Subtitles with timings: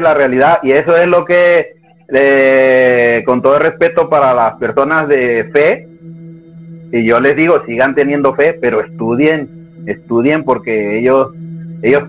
[0.00, 1.74] La realidad y eso es lo que,
[2.08, 5.88] eh, con todo el respeto para las personas de fe,
[6.92, 9.48] y yo les digo, sigan teniendo fe, pero estudien,
[9.86, 11.32] estudien porque ellos,
[11.82, 12.08] ellos,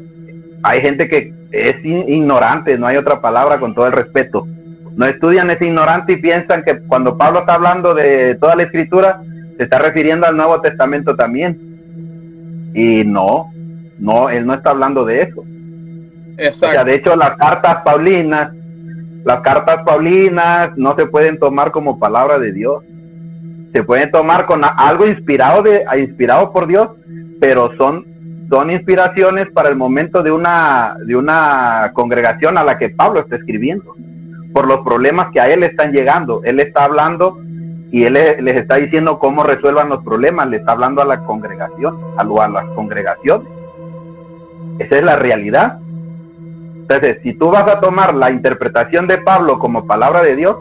[0.63, 4.47] hay gente que es ignorante, no hay otra palabra con todo el respeto.
[4.95, 9.21] No estudian, es ignorante y piensan que cuando Pablo está hablando de toda la escritura,
[9.57, 11.57] se está refiriendo al Nuevo Testamento también.
[12.73, 13.51] Y no,
[13.99, 15.43] no, él no está hablando de eso.
[16.41, 16.83] Exacto.
[16.85, 18.51] de hecho, las cartas paulinas,
[19.23, 22.83] las cartas paulinas no se pueden tomar como palabra de Dios.
[23.73, 26.89] Se pueden tomar con algo inspirado, de, inspirado por Dios,
[27.39, 28.05] pero son,
[28.49, 33.37] son inspiraciones para el momento de una, de una congregación a la que Pablo está
[33.37, 33.95] escribiendo,
[34.53, 36.41] por los problemas que a él están llegando.
[36.43, 37.39] Él está hablando
[37.91, 41.97] y él les está diciendo cómo resuelvan los problemas, le está hablando a la congregación,
[42.17, 43.47] a, a las congregaciones.
[44.79, 45.79] Esa es la realidad.
[46.91, 50.57] Entonces, si tú vas a tomar la interpretación de Pablo como palabra de Dios,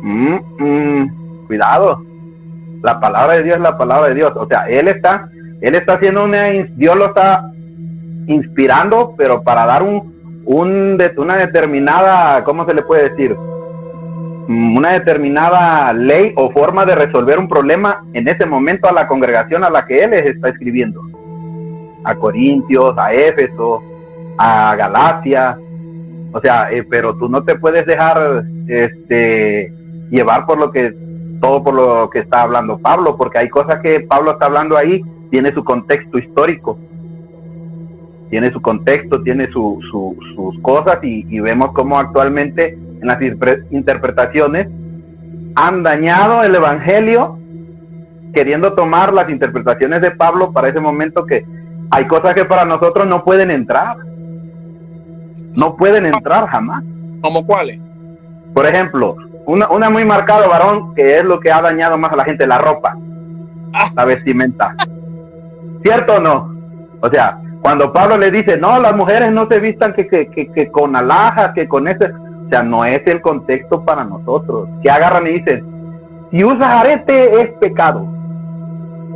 [0.00, 2.02] mm, mm, cuidado.
[2.82, 4.32] La palabra de Dios es la palabra de Dios.
[4.36, 5.28] O sea, él está,
[5.60, 6.44] él está haciendo una,
[6.76, 7.50] Dios lo está
[8.26, 13.36] inspirando, pero para dar un, un una determinada, ¿cómo se le puede decir?
[14.48, 19.06] Mm, una determinada ley o forma de resolver un problema en ese momento a la
[19.06, 21.02] congregación a la que él les está escribiendo
[22.02, 23.82] a Corintios, a Éfeso,
[24.38, 25.58] a Galacia.
[26.32, 29.72] O sea, eh, pero tú no te puedes dejar este,
[30.10, 30.94] llevar por lo que,
[31.40, 35.02] todo por lo que está hablando Pablo, porque hay cosas que Pablo está hablando ahí,
[35.30, 36.78] tiene su contexto histórico,
[38.30, 43.20] tiene su contexto, tiene sus cosas y, y vemos cómo actualmente en las
[43.70, 44.68] interpretaciones
[45.54, 47.38] han dañado el Evangelio
[48.34, 51.44] queriendo tomar las interpretaciones de Pablo para ese momento que
[51.90, 53.96] hay cosas que para nosotros no pueden entrar.
[55.56, 56.84] No pueden entrar jamás.
[57.22, 57.80] ¿Como cuáles?
[58.54, 62.16] Por ejemplo, una, una muy marcada, varón, que es lo que ha dañado más a
[62.16, 62.96] la gente, la ropa,
[63.72, 63.90] ah.
[63.94, 64.74] la vestimenta.
[65.82, 66.54] ¿Cierto o no?
[67.00, 70.70] O sea, cuando Pablo le dice, no, las mujeres no se vistan que, que, que,
[70.70, 74.68] con alhajas, que con ese, o sea, no es el contexto para nosotros.
[74.82, 75.64] Que agarran y dicen,
[76.30, 78.06] si usas arete es pecado.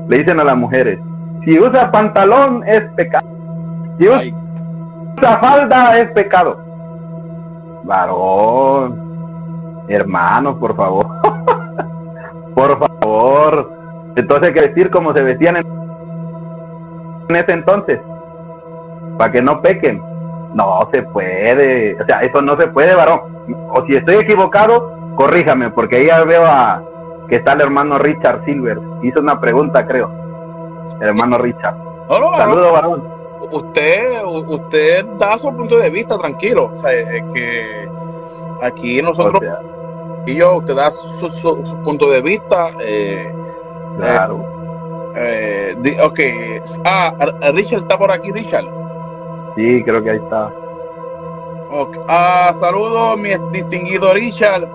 [0.09, 0.99] Le dicen a las mujeres,
[1.45, 3.27] si usa pantalón es pecado.
[3.99, 4.09] Si
[5.21, 6.59] usa falda es pecado.
[7.85, 11.07] Varón, hermano, por favor.
[12.55, 13.73] por favor.
[14.17, 18.01] Entonces hay que vestir como se vestían en, ese entonces.
[19.19, 20.03] Para que no pequen.
[20.55, 22.01] No se puede.
[22.01, 23.21] O sea, eso no se puede, varón.
[23.71, 26.83] O si estoy equivocado, corríjame, porque ahí ya veo a
[27.29, 28.79] que está el hermano Richard Silver.
[29.03, 30.11] Hizo una pregunta, creo
[31.01, 31.77] hermano Richard.
[32.09, 33.20] Saludos, varón.
[33.51, 36.71] Usted, usted da su punto de vista tranquilo.
[36.75, 37.89] O sea, es que
[38.63, 39.43] aquí nosotros
[40.27, 42.71] y yo, usted da su, punto de vista.
[42.81, 43.33] Eh,
[43.97, 44.45] claro.
[45.17, 46.21] Eh, eh ok.
[46.85, 47.15] Ah,
[47.53, 48.67] Richard está por aquí, Richard.
[49.57, 50.53] Sí, creo que ahí está.
[51.73, 52.03] Okay.
[52.09, 54.69] Ah, saludos, mi distinguido Richard.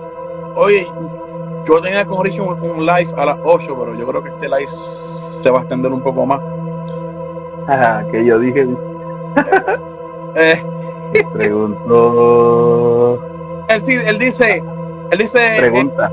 [0.54, 0.90] Oye,
[1.66, 4.48] yo tenía con Richard un, un live a las 8, pero yo creo que este
[4.48, 6.40] live se va a extender un poco más.
[8.10, 8.66] Que yo dije.
[10.36, 10.62] eh.
[11.32, 13.18] Preguntó.
[13.68, 14.62] Él, sí, él dice,
[15.10, 15.56] él dice.
[15.58, 16.10] Pregunta.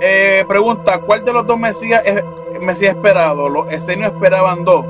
[0.00, 2.22] Eh, eh, pregunta, ¿cuál de los dos Mesías es
[2.60, 3.48] Mesías esperado?
[3.48, 4.84] Los esenios esperaban dos.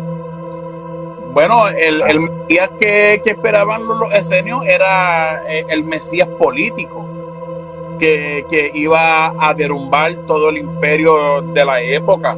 [1.32, 7.04] Bueno, el, el Mesías que, que, esperaban los, esenios era eh, el Mesías político,
[7.98, 12.36] que, que iba a derrumbar todo el imperio de la época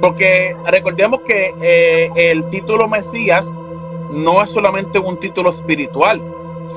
[0.00, 3.52] porque recordemos que eh, el título Mesías
[4.10, 6.22] no es solamente un título espiritual,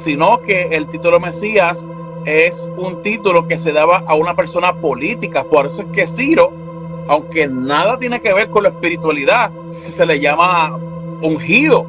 [0.04, 1.86] sino que el título Mesías
[2.26, 5.44] es un título que se daba a una persona política.
[5.44, 6.52] Por eso es que Ciro,
[7.08, 9.52] aunque nada tiene que ver con la espiritualidad,
[9.96, 10.78] se le llama
[11.22, 11.86] ungido.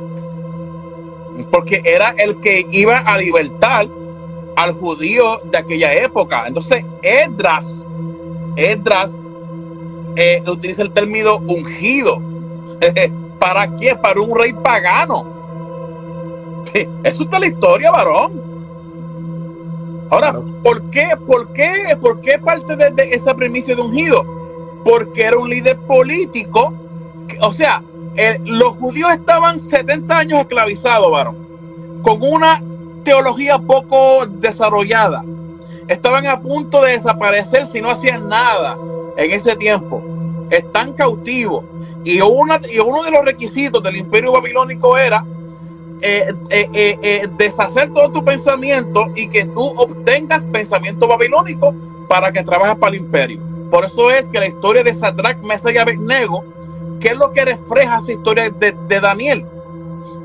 [1.50, 3.88] Porque era el que iba a libertar
[4.56, 6.44] al judío de aquella época.
[6.46, 7.66] Entonces, Edras,
[8.56, 9.18] Edras
[10.16, 12.20] eh, utiliza el término ungido.
[13.38, 13.96] ¿Para qué?
[13.96, 15.24] Para un rey pagano.
[17.02, 18.50] Eso está la historia, varón.
[20.10, 21.10] Ahora, ¿por qué?
[21.26, 21.96] ¿Por qué?
[22.00, 24.24] ¿Por qué parte de, esa premisa de ungido?
[24.84, 26.74] Porque era un líder político.
[27.40, 27.82] o sea,
[28.16, 31.36] eh, los judíos estaban 70 años esclavizados, varón,
[32.02, 32.62] con una
[33.04, 35.24] teología poco desarrollada.
[35.88, 38.76] Estaban a punto de desaparecer si no hacían nada
[39.20, 40.02] en ese tiempo
[40.48, 41.64] están cautivos.
[42.04, 45.22] Y, una, y uno de los requisitos del imperio babilónico era
[46.00, 51.74] eh, eh, deshacer todo tu pensamiento y que tú obtengas pensamiento babilónico
[52.08, 53.40] para que trabajes para el imperio.
[53.70, 56.42] Por eso es que la historia de Sadrach, Mesach y Abednego,
[56.98, 59.44] ¿qué es lo que refleja esa historia de, de Daniel?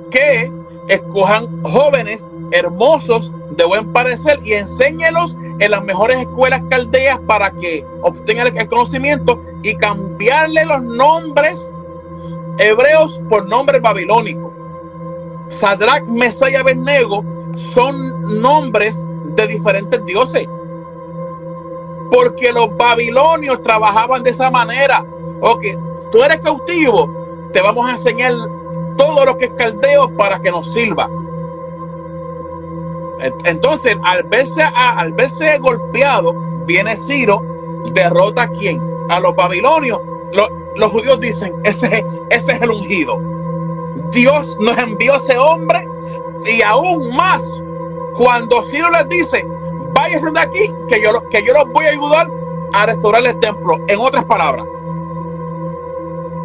[0.09, 0.49] Que
[0.87, 7.85] escojan jóvenes hermosos de buen parecer y enséñelos en las mejores escuelas caldeas para que
[8.01, 11.73] obtengan el conocimiento y cambiarle los nombres
[12.57, 14.53] hebreos por nombres babilónicos.
[15.49, 19.05] Sadrach, Mesach y son nombres
[19.35, 20.47] de diferentes dioses.
[22.11, 25.05] Porque los babilonios trabajaban de esa manera.
[25.41, 25.65] Ok,
[26.11, 27.09] tú eres cautivo,
[27.51, 28.33] te vamos a enseñar
[28.97, 31.09] todo lo que es caldeo para que nos sirva.
[33.19, 36.33] Entonces, al verse, al verse golpeado,
[36.65, 37.41] viene Ciro,
[37.93, 38.81] derrota a quién?
[39.09, 39.99] A los babilonios.
[40.75, 43.17] Los, judíos dicen, ese, ese es el ungido.
[44.11, 45.87] Dios nos envió a ese hombre
[46.45, 47.43] y aún más,
[48.17, 49.47] cuando Ciro les dice,
[49.93, 52.27] váyanse de aquí, que yo, que yo los voy a ayudar
[52.73, 53.79] a restaurar el templo.
[53.87, 54.65] En otras palabras.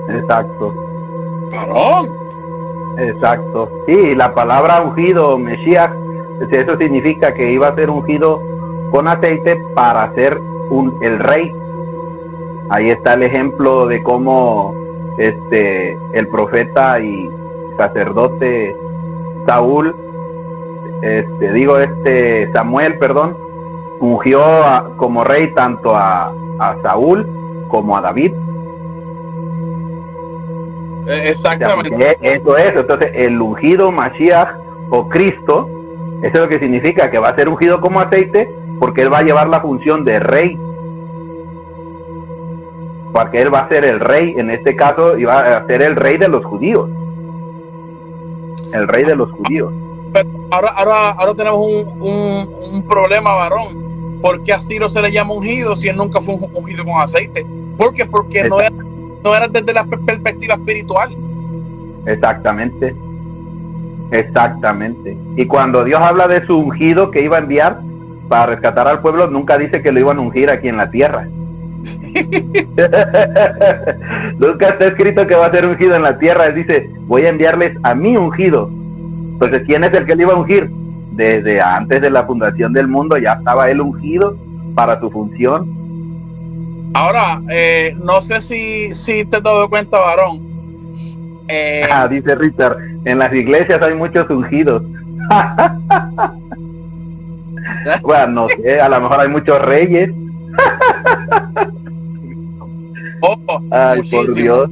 [0.08, 0.74] Exacto.
[1.50, 2.10] Parón.
[2.98, 3.68] Exacto.
[3.86, 5.90] Sí, la palabra ungido, Mesías,
[6.48, 8.40] eso significa que iba a ser ungido
[8.90, 10.38] con aceite para ser
[10.70, 11.54] un, el rey.
[12.70, 14.74] Ahí está el ejemplo de cómo
[15.18, 17.28] este el profeta y
[17.76, 18.76] sacerdote
[19.46, 19.94] Saúl,
[21.02, 23.36] este digo este Samuel, perdón,
[24.00, 24.40] ungió
[24.96, 27.26] como rey tanto a, a Saúl
[27.68, 28.32] como a David.
[31.06, 32.16] Eh, exactamente.
[32.20, 34.54] eso es, entonces el ungido Mashiach
[34.90, 35.68] o Cristo
[36.22, 39.18] eso es lo que significa que va a ser ungido como aceite porque él va
[39.18, 40.58] a llevar la función de rey.
[43.12, 45.96] Porque él va a ser el rey, en este caso, y va a ser el
[45.96, 46.88] rey de los judíos.
[48.72, 49.72] El rey de los judíos.
[50.50, 54.20] ahora, ahora, ahora tenemos un, un, problema, varón.
[54.20, 57.46] ¿Por qué a Ciro se le llama ungido si él nunca fue ungido con aceite?
[57.76, 58.04] ¿Por qué?
[58.04, 58.70] Porque no era,
[59.24, 61.16] no era desde la perspectiva espiritual.
[62.06, 62.94] Exactamente.
[64.12, 65.16] Exactamente.
[65.36, 67.80] Y cuando Dios habla de su ungido que iba a enviar
[68.28, 71.28] para rescatar al pueblo, nunca dice que lo iban a ungir aquí en la tierra.
[74.38, 76.48] nunca está escrito que va a ser ungido en la tierra.
[76.48, 78.68] Él dice, voy a enviarles a mi ungido.
[78.68, 80.68] Entonces, ¿quién es el que le iba a ungir?
[81.12, 84.36] Desde antes de la fundación del mundo ya estaba él ungido
[84.74, 85.78] para su función.
[86.94, 90.49] Ahora, eh, no sé si, si te has dado cuenta, varón,
[91.50, 94.82] eh, ah, dice Richard, en las iglesias hay muchos ungidos.
[98.02, 100.10] bueno, no sé, a lo mejor hay muchos reyes.
[103.22, 104.70] oh, Ay, por Dios.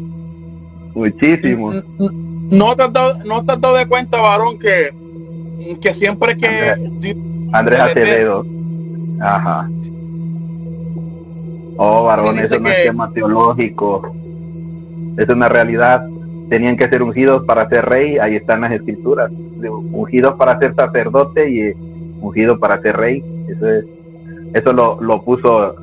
[0.94, 1.84] Muchísimos.
[1.98, 4.92] ¿No te, has dado, ¿No te has dado de cuenta, varón, que,
[5.80, 7.16] que siempre que...
[7.52, 8.44] Andrés, Acevedo.
[9.20, 9.68] Ajá.
[11.76, 14.12] Oh, varón, eso no es tema teológico.
[15.16, 16.04] Es una realidad
[16.48, 19.30] tenían que ser ungidos para ser rey, ahí están las escrituras,
[19.92, 21.72] ungidos para ser sacerdote y
[22.20, 23.84] ungido para ser rey, eso es,
[24.54, 25.74] eso lo, lo puso,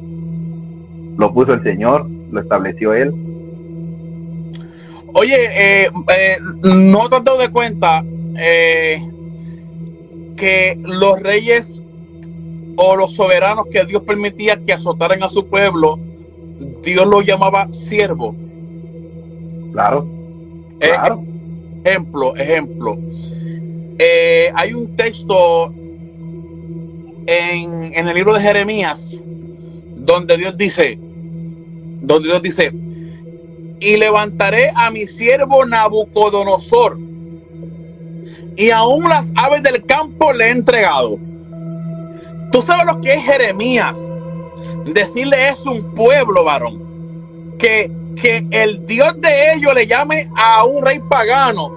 [1.17, 3.13] lo puso el Señor, lo estableció él.
[5.13, 8.03] Oye, eh, eh, no te has dado de cuenta
[8.37, 9.01] eh,
[10.35, 11.83] que los reyes
[12.75, 15.97] o los soberanos que Dios permitía que azotaran a su pueblo,
[16.83, 18.35] Dios los llamaba siervo.
[19.71, 20.14] Claro.
[20.79, 22.97] Ejemplo, ejemplo.
[23.97, 25.73] Eh, hay un texto
[27.27, 29.23] en, en, el libro de Jeremías
[29.95, 30.97] donde Dios dice,
[32.01, 32.71] donde Dios dice,
[33.79, 36.97] y levantaré a mi siervo Nabucodonosor,
[38.57, 41.17] y aún las aves del campo le he entregado.
[42.51, 43.99] Tú sabes lo que es Jeremías.
[44.85, 50.83] Decirle es un pueblo, varón, que que el Dios de ellos le llame a un
[50.83, 51.71] rey pagano,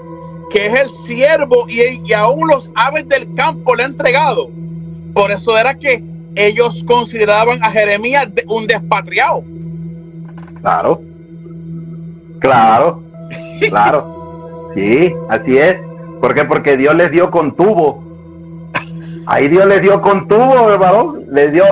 [0.51, 4.49] que es el siervo, y, aún los aves del campo le ha entregado.
[5.13, 6.03] Por eso era que
[6.35, 9.43] ellos consideraban a Jeremías un despatriado.
[10.61, 11.01] Claro,
[12.41, 13.03] claro,
[13.69, 14.71] claro.
[14.75, 15.75] Sí, así es.
[16.21, 16.45] ¿Por qué?
[16.45, 18.03] Porque Dios les dio con tubo.
[19.27, 21.17] Ahí Dios les dio con tubo, hermano.
[21.31, 21.65] Les dio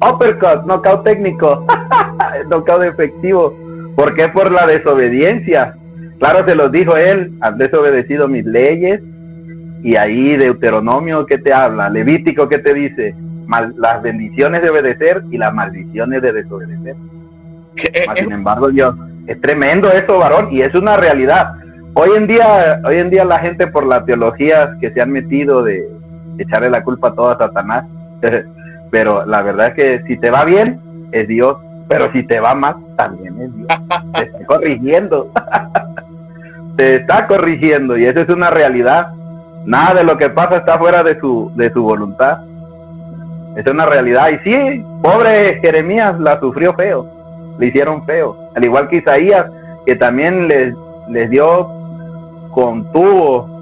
[0.00, 1.66] uppercut, knockout técnico,
[2.48, 3.61] knockout efectivo.
[3.96, 4.28] ¿Por qué?
[4.28, 5.74] Por la desobediencia.
[6.18, 9.02] Claro, se los dijo él, has desobedecido mis leyes.
[9.82, 11.88] Y ahí Deuteronomio, ¿qué te habla?
[11.90, 13.14] Levítico, ¿qué te dice?
[13.76, 16.96] las bendiciones de obedecer y las maldiciones de desobedecer.
[17.76, 18.94] Eh, sin embargo, Dios,
[19.26, 21.54] es tremendo eso, varón, y es una realidad.
[21.94, 25.62] hoy en día, hoy en día la gente por las teologías que se han metido
[25.62, 25.86] de
[26.38, 27.84] echarle la culpa a todo a Satanás,
[28.90, 30.80] pero la verdad es que si te va bien,
[31.12, 31.56] es Dios,
[31.88, 33.68] pero si te va mal, también es Dios.
[34.14, 35.30] Te está corrigiendo.
[36.76, 39.12] te está corrigiendo y esa es una realidad.
[39.64, 42.38] Nada de lo que pasa está fuera de su, de su voluntad.
[43.56, 44.28] Es una realidad.
[44.30, 47.06] Y sí, pobre Jeremías la sufrió feo.
[47.58, 48.36] Le hicieron feo.
[48.54, 49.46] Al igual que Isaías,
[49.86, 50.74] que también les,
[51.08, 51.68] les dio
[52.52, 53.52] contuvo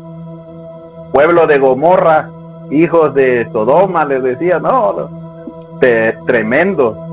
[1.12, 2.30] pueblo de Gomorra,
[2.70, 5.10] hijos de Sodoma, les decía, no,
[6.26, 7.09] tremendo.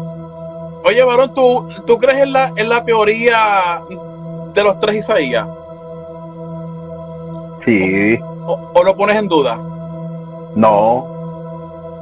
[0.85, 3.81] Oye, varón, ¿tú, ¿tú crees en la, en la teoría
[4.53, 5.47] de los tres Isaías?
[7.65, 8.17] Sí.
[8.45, 9.57] ¿O, lo pones en duda?
[10.55, 11.05] No.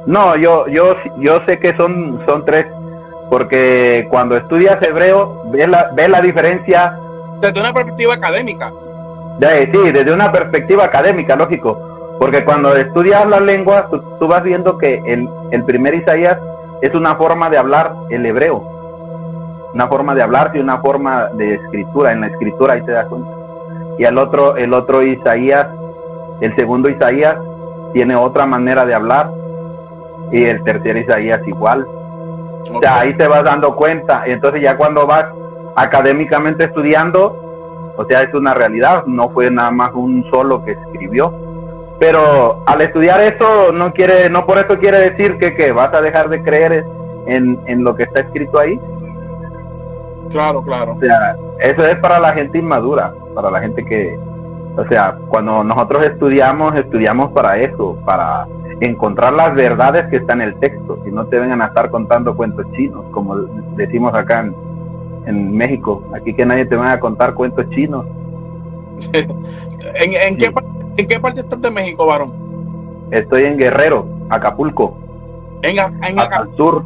[0.06, 2.66] No, yo, yo, yo sé que son, son tres,
[3.28, 6.96] porque cuando estudias hebreo, ves la, ves la diferencia.
[7.40, 8.70] Desde una perspectiva académica.
[9.40, 12.16] sí, desde una perspectiva académica, lógico.
[12.20, 16.38] Porque cuando estudias la lengua, tú, vas viendo que el, el, primer Isaías
[16.82, 18.62] es una forma de hablar el hebreo.
[19.74, 22.12] Una forma de hablar y una forma de escritura.
[22.12, 23.36] En la escritura ahí te das cuenta
[23.98, 25.66] y el otro, el otro Isaías,
[26.40, 27.36] el segundo Isaías,
[27.92, 29.30] tiene otra manera de hablar
[30.30, 31.86] y el tercer Isaías igual.
[32.72, 34.24] O sea, ahí te vas dando cuenta.
[34.26, 35.24] Entonces ya cuando vas
[35.76, 41.32] académicamente estudiando, o sea, es una realidad, no fue nada más un solo que escribió.
[41.98, 46.02] Pero al estudiar eso no quiere, no por eso quiere decir que, que vas a
[46.02, 46.84] dejar de creer
[47.26, 48.78] en, en lo que está escrito ahí.
[50.30, 50.94] Claro, claro.
[50.94, 54.18] O sea, eso es para la gente inmadura, para la gente que,
[54.76, 58.46] o sea, cuando nosotros estudiamos, estudiamos para eso, para
[58.80, 62.36] encontrar las verdades que están en el texto, y no te vengan a estar contando
[62.36, 63.36] cuentos chinos, como
[63.76, 64.54] decimos acá en,
[65.26, 68.04] en México, aquí que nadie te venga a contar cuentos chinos.
[69.12, 70.52] ¿En, en, qué,
[70.96, 72.32] ¿En qué parte estás de México, varón?
[73.10, 74.96] Estoy en Guerrero, Acapulco.
[75.62, 76.56] En, en Acapulco.
[76.56, 76.84] sur,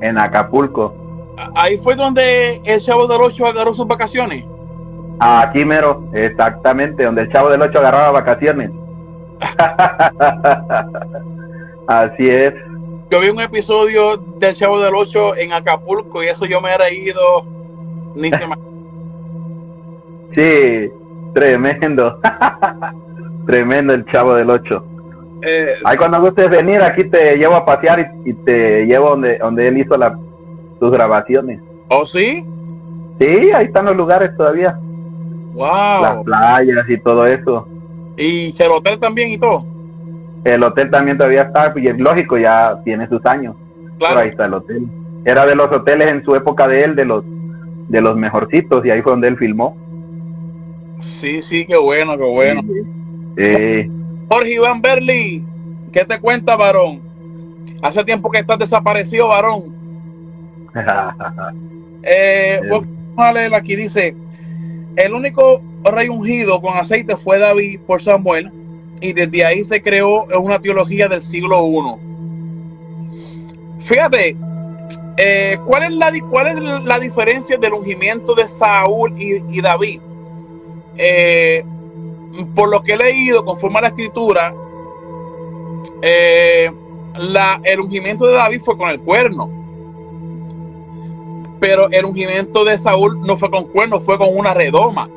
[0.00, 0.94] en Acapulco
[1.54, 4.44] ahí fue donde el Chavo del Ocho agarró sus vacaciones.
[5.20, 8.70] Aquí mero, exactamente, donde el Chavo del Ocho agarraba vacaciones.
[11.86, 12.54] Así es.
[13.10, 16.78] Yo vi un episodio del Chavo del Ocho en Acapulco y eso yo me he
[16.78, 17.20] reído
[18.14, 18.54] ni se me...
[20.34, 20.90] Sí,
[21.32, 22.18] tremendo.
[23.46, 24.84] tremendo el Chavo del Ocho.
[25.42, 29.38] Eh, Ahí cuando gustes venir, aquí te llevo a pasear y, y te llevo donde,
[29.38, 30.18] donde él hizo la
[30.78, 31.60] sus grabaciones.
[31.88, 32.44] ¿Oh, sí?
[33.20, 34.78] Sí, ahí están los lugares todavía.
[35.52, 36.02] Wow.
[36.02, 37.68] Las playas y todo eso.
[38.16, 39.64] ¿Y el hotel también y todo?
[40.44, 43.56] El hotel también todavía está, y es lógico, ya tiene sus años.
[43.98, 44.14] Claro.
[44.14, 44.86] Pero ahí está el hotel.
[45.24, 47.24] Era de los hoteles en su época de él, de los
[47.88, 49.76] de los mejorcitos, y ahí fue donde él filmó.
[51.00, 52.62] Sí, sí, qué bueno, qué bueno.
[52.62, 52.82] Sí.
[53.36, 55.44] Jorge Iván Berli,
[55.92, 57.00] ¿qué te cuenta, varón?
[57.82, 59.74] Hace tiempo que estás desaparecido, varón.
[62.02, 62.86] eh, vamos
[63.16, 64.16] a leer aquí, dice,
[64.96, 68.50] el único rey ungido con aceite fue David por Samuel
[69.00, 72.14] y desde ahí se creó una teología del siglo I.
[73.80, 74.36] Fíjate,
[75.16, 80.00] eh, ¿cuál, es la, ¿cuál es la diferencia del ungimiento de Saúl y, David?
[80.96, 81.64] Eh,
[82.54, 84.54] por lo que he leído, conforme a la escritura,
[86.02, 86.70] eh,
[87.16, 89.50] la, el ungimiento de David fue con el cuerno
[91.60, 95.08] pero el ungimiento de Saúl no fue con cuernos, fue con una redoma.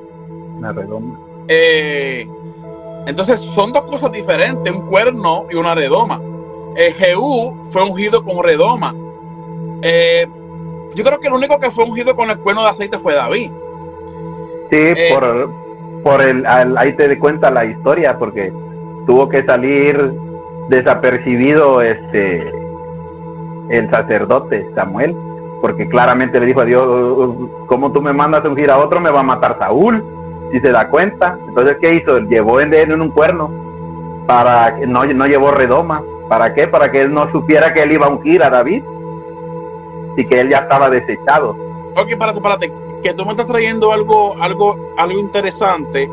[0.58, 1.20] Una redoma.
[1.50, 2.26] Eh,
[3.06, 6.22] entonces son dos cosas diferentes, un cuerno y una redoma.
[6.78, 8.94] Eh, Jehú fue ungido con redoma.
[10.96, 13.52] Yo creo que el único que fue ungido con el cuerno de aceite fue David.
[14.72, 14.78] Sí,
[15.14, 15.50] por,
[16.04, 18.52] por el, ahí te de cuenta la historia, porque
[19.06, 20.14] tuvo que salir
[20.70, 22.52] desapercibido este
[23.70, 25.16] el sacerdote Samuel
[25.62, 26.84] porque claramente le dijo a Dios,
[27.68, 30.04] como tú me mandas a ungir a otro, me va a matar Saúl,
[30.52, 31.38] si se da cuenta.
[31.48, 32.20] Entonces, ¿qué hizo?
[32.20, 33.50] Llevó en, en un cuerno,
[34.28, 36.02] para no, no llevó redoma.
[36.30, 36.68] ¿Para qué?
[36.68, 38.84] Para que él no supiera que él iba a ungir a David
[40.18, 41.56] y que él ya estaba desechado.
[42.18, 42.72] Párate, párate,
[43.08, 46.10] que tú me estás trayendo algo, algo, algo interesante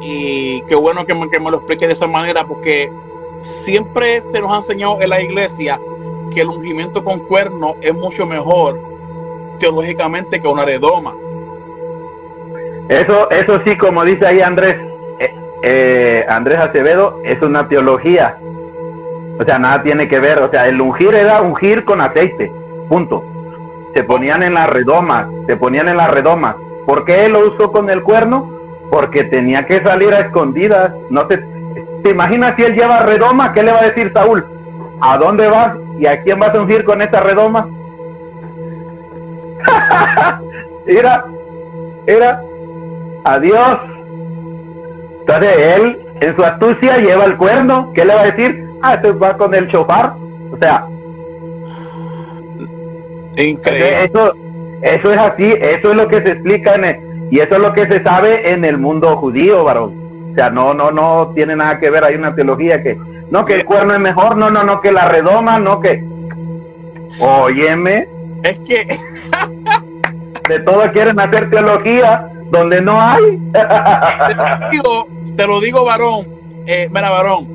[0.00, 2.90] y qué bueno que me, que me lo expliques de esa manera porque
[3.64, 5.78] siempre se nos ha enseñado en la iglesia
[6.34, 8.80] que el ungimiento con cuerno es mucho mejor
[9.60, 11.14] teológicamente que una redoma.
[12.88, 14.76] Eso, eso sí, como dice ahí Andrés,
[15.20, 18.36] eh, eh, Andrés Acevedo, es una teología.
[19.38, 20.42] O sea, nada tiene que ver.
[20.42, 22.50] O sea, el ungir era ungir con aceite.
[22.88, 23.31] Punto.
[23.94, 26.56] Se ponían en las redomas, se ponían en las redomas.
[26.86, 28.62] ¿Por qué él lo usó con el cuerno?
[28.92, 30.92] porque tenía que salir a escondidas.
[31.08, 31.38] No te,
[32.04, 34.44] te imaginas si él lleva redoma, ¿qué le va a decir Saúl?
[35.00, 37.68] ¿A dónde vas y a quién vas a ungir con esta redoma?
[40.86, 41.24] era,
[42.06, 42.42] era,
[43.24, 43.78] adiós.
[45.20, 47.92] Entonces él, en su astucia, lleva el cuerno.
[47.94, 48.68] ¿Qué le va a decir?
[48.82, 50.12] Ah, este va con el chofar.
[50.52, 50.84] O sea,
[53.36, 54.04] increíble.
[54.04, 54.32] Eso,
[54.82, 57.86] eso es así, eso es lo que se explica en y eso es lo que
[57.86, 59.94] se sabe en el mundo judío, varón.
[60.32, 62.04] O sea, no, no, no tiene nada que ver.
[62.04, 62.98] Hay una teología que,
[63.30, 66.04] no, que el cuerno es mejor, no, no, no, que la redoma, no, que.
[67.18, 68.06] Óyeme.
[68.42, 68.98] Es que.
[70.48, 73.38] de todo quieren hacer teología donde no hay.
[73.52, 76.26] te, lo digo, te lo digo, varón.
[76.66, 77.48] Eh, mira, varón.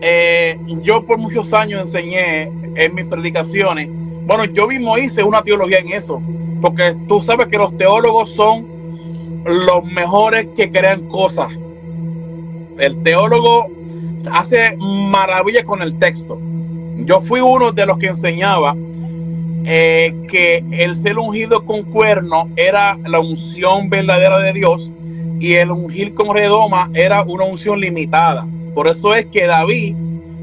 [0.00, 3.90] Eh, yo por muchos años enseñé en mis predicaciones.
[4.28, 6.20] Bueno, yo mismo hice una teología en eso.
[6.60, 8.66] Porque tú sabes que los teólogos son
[9.46, 11.48] los mejores que crean cosas.
[12.78, 13.68] El teólogo
[14.30, 16.38] hace maravillas con el texto.
[17.06, 18.76] Yo fui uno de los que enseñaba
[19.64, 24.90] eh, que el ser ungido con cuerno era la unción verdadera de Dios
[25.40, 28.46] y el ungir con redoma era una unción limitada.
[28.74, 29.94] Por eso es que David,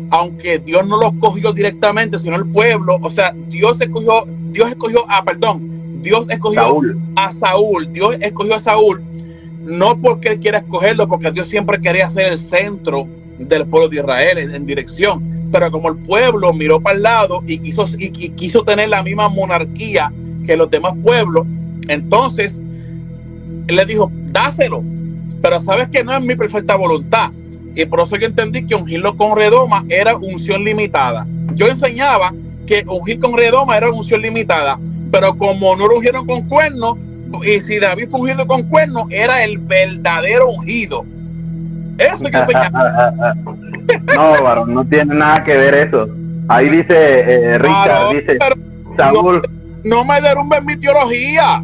[0.09, 5.05] aunque Dios no lo escogió directamente, sino el pueblo, o sea, Dios escogió, Dios escogió,
[5.07, 6.81] ah, perdón, Dios escogió
[7.15, 9.01] a Saúl, Dios escogió a Saúl,
[9.65, 13.07] no porque él quiera escogerlo, porque Dios siempre quería ser el centro
[13.39, 15.49] del pueblo de Israel en, dirección.
[15.51, 19.29] Pero como el pueblo miró para el lado y quiso, y, quiso tener la misma
[19.29, 20.11] monarquía
[20.45, 21.47] que los demás pueblos,
[21.87, 22.61] entonces
[23.67, 24.83] él le dijo, dáselo.
[25.41, 27.31] Pero sabes que no es mi perfecta voluntad.
[27.75, 31.27] Y por eso yo entendí que ungirlo con redoma era unción limitada.
[31.53, 32.33] Yo enseñaba
[32.65, 34.79] que ungir con redoma era unción limitada.
[35.11, 36.97] Pero como no lo ungieron con cuernos,
[37.43, 41.03] y si David fue ungido con cuernos, era el verdadero ungido.
[41.97, 42.37] Eso que
[44.15, 46.07] No, varón, no tiene nada que ver eso.
[46.47, 48.37] Ahí dice eh, Richard, dice
[48.97, 49.41] Saúl.
[49.83, 51.61] No, me derrumbe mi teología.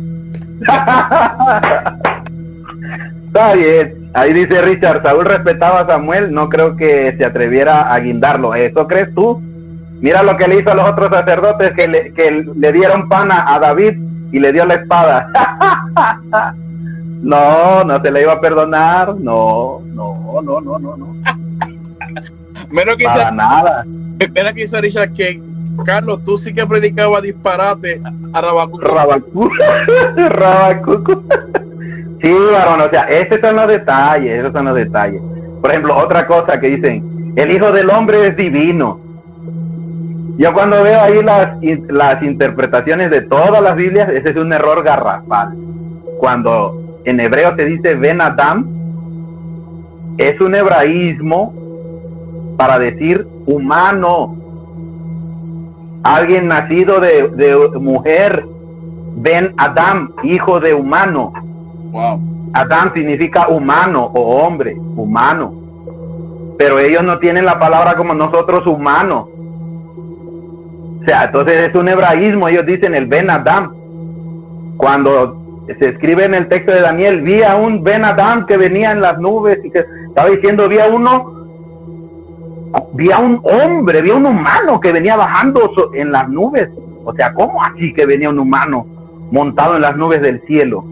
[3.27, 4.00] Está bien.
[4.13, 8.53] Ahí dice Richard, Saúl respetaba a Samuel, no creo que se atreviera a guindarlo.
[8.55, 9.41] ¿Eso crees tú?
[10.01, 13.45] Mira lo que le hizo a los otros sacerdotes que le, que le dieron pana
[13.47, 13.97] a David
[14.31, 15.27] y le dio la espada.
[17.21, 19.15] No, no se le iba a perdonar.
[19.15, 21.15] No, no, no, no, no, no.
[22.71, 23.85] Menos que Para nada.
[23.85, 25.39] Menos que Richard que
[25.85, 28.01] Carlos, tú sí que predicabas disparate
[28.33, 29.51] a Rabacuco.
[30.15, 31.23] Rabacuco.
[32.23, 35.21] sí, varón, o sea, esos son los detalles, esos son los detalles.
[35.61, 38.99] Por ejemplo, otra cosa que dicen, el Hijo del Hombre es divino.
[40.37, 41.57] Yo cuando veo ahí las,
[41.89, 45.53] las interpretaciones de todas las Biblias, ese es un error garrafal.
[46.17, 48.65] Cuando en hebreo se dice Ben Adam,
[50.17, 51.53] es un hebraísmo
[52.57, 54.35] para decir humano.
[56.03, 58.45] Alguien nacido de, mujer,
[59.15, 61.33] Ben Adam, hijo de humano.
[62.53, 65.53] Adam significa humano o hombre, humano.
[66.57, 69.29] Pero ellos no tienen la palabra como nosotros, humano.
[71.01, 73.73] O sea, entonces es un hebraísmo, ellos dicen el Ben Adam.
[74.77, 78.91] Cuando se escribe en el texto de Daniel, vi a un Ben Adam que venía
[78.91, 81.47] en las nubes y que estaba diciendo, vi a uno,
[82.93, 86.69] vi a un hombre, vi a un humano que venía bajando en las nubes.
[87.03, 88.85] O sea, ¿cómo así que venía un humano
[89.31, 90.83] montado en las nubes del cielo?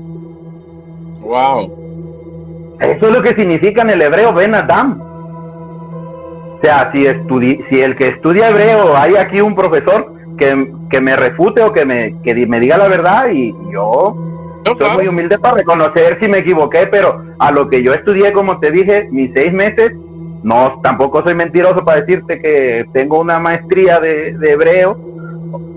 [1.21, 2.77] Wow.
[2.79, 5.01] Eso es lo que significa en el hebreo Ben Adam.
[5.01, 7.03] O sea, si,
[7.69, 11.85] si el que estudia hebreo, hay aquí un profesor que, que me refute o que
[11.85, 14.15] me, que me diga la verdad y yo
[14.77, 18.59] soy muy humilde para reconocer si me equivoqué, pero a lo que yo estudié, como
[18.59, 19.93] te dije, mis seis meses,
[20.43, 24.97] no, tampoco soy mentiroso para decirte que tengo una maestría de, hebreo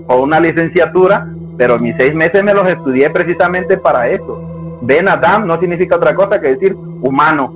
[0.07, 1.27] o una licenciatura,
[1.57, 4.52] pero mis seis meses me los estudié precisamente para eso.
[4.85, 7.53] Ben Adam no significa otra cosa que decir humano.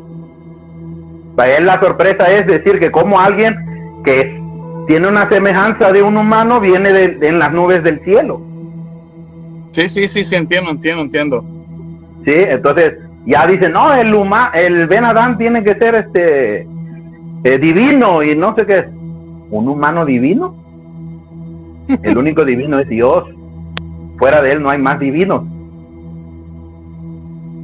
[1.36, 4.42] Para él la sorpresa es decir que como alguien que
[4.88, 8.42] tiene una semejanza de un humano viene de, en las nubes del cielo.
[9.74, 11.46] Sí, sí, sí, sí, entiendo, entiendo, entiendo.
[12.26, 12.94] Sí, entonces
[13.26, 18.32] ya dicen, no, el huma, el Ben Adán tiene que ser este eh, divino y
[18.32, 18.86] no sé qué es.
[19.50, 20.56] ¿Un humano divino?
[22.04, 23.24] El único divino es Dios.
[24.18, 25.44] Fuera de él no hay más divinos.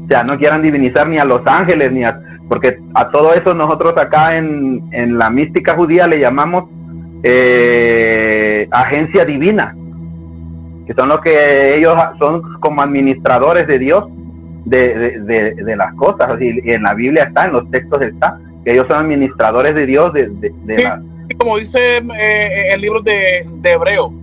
[0.04, 2.20] O sea, no quieran divinizar ni a los ángeles, ni a...
[2.50, 6.66] Porque a todo eso nosotros acá en, en la mística judía le llamamos
[7.24, 9.74] eh, agencia divina
[10.86, 14.06] que son los que ellos son como administradores de Dios.
[14.66, 16.40] de, de, las cosas.
[16.42, 20.14] Y, en la Biblia está, en los textos está, que ellos son administradores de Dios
[20.14, 21.02] de, la...
[21.38, 24.14] Como dice eh, el libro de, Hebreo.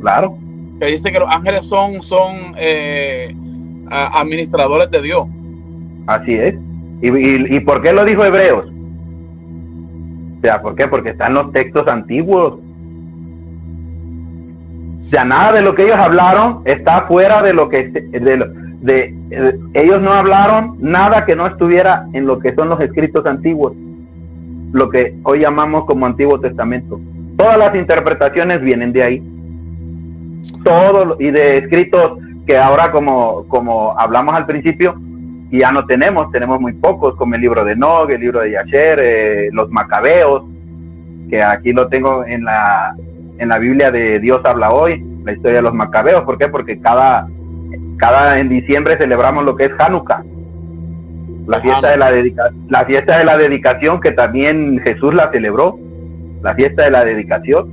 [0.00, 0.38] Claro.
[0.80, 3.34] Que dice que los ángeles son, son eh,
[3.90, 5.26] administradores de Dios.
[6.06, 6.54] Así es.
[7.02, 8.66] ¿Y, y, por qué lo dijo Hebreos?
[10.38, 10.86] O sea, ¿por qué?
[10.88, 12.60] Porque están los textos antiguos.
[15.10, 19.14] Sea, nada de lo que ellos hablaron está fuera de lo que de, de,
[19.74, 23.72] ellos no hablaron nada que no estuviera en lo que son los escritos antiguos,
[24.72, 27.00] lo que hoy llamamos como Antiguo Testamento.
[27.36, 29.22] Todas las interpretaciones vienen de ahí.
[30.62, 34.94] Todo y de escritos que ahora como como hablamos al principio
[35.58, 38.98] ya no tenemos, tenemos muy pocos, como el libro de Nog, el libro de Yasher,
[38.98, 40.42] eh, los Macabeos,
[41.30, 42.94] que aquí lo tengo en la
[43.38, 46.48] en la Biblia de Dios habla hoy, la historia de los Macabeos, ¿por qué?
[46.48, 47.28] Porque cada
[47.98, 50.24] cada en diciembre celebramos lo que es Hanukkah,
[51.46, 52.10] la fiesta de la
[52.68, 55.78] la fiesta de la dedicación que también Jesús la celebró,
[56.42, 57.70] la fiesta de la dedicación.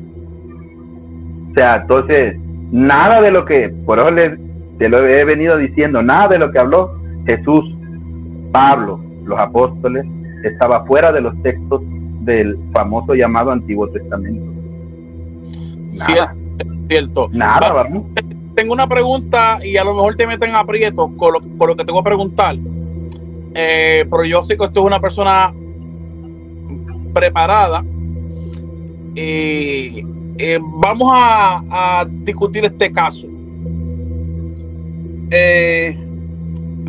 [1.52, 2.38] O sea, entonces
[2.72, 4.40] nada de lo que por eso les,
[4.82, 7.78] te lo he venido diciendo, nada de lo que habló Jesús,
[8.52, 10.08] Pablo, los apóstoles
[10.44, 11.84] estaba fuera de los textos
[12.22, 14.52] del famoso llamado Antiguo Testamento.
[16.00, 16.36] Nada.
[16.88, 17.30] Cierto.
[17.32, 17.88] Nada,
[18.56, 21.86] tengo una pregunta y a lo mejor te meten aprietos con lo, con lo que
[21.86, 22.56] tengo que preguntar.
[23.54, 25.54] Eh, pero yo sé que usted es una persona
[27.13, 27.86] preparada.
[29.13, 30.04] Y
[30.39, 33.28] eh, vamos a, discutir este caso.
[35.32, 35.98] Eh,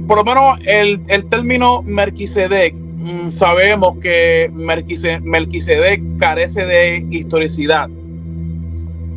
[0.07, 7.89] por lo menos el, el término Melquisedec, mm, sabemos que Melquisedec carece de historicidad.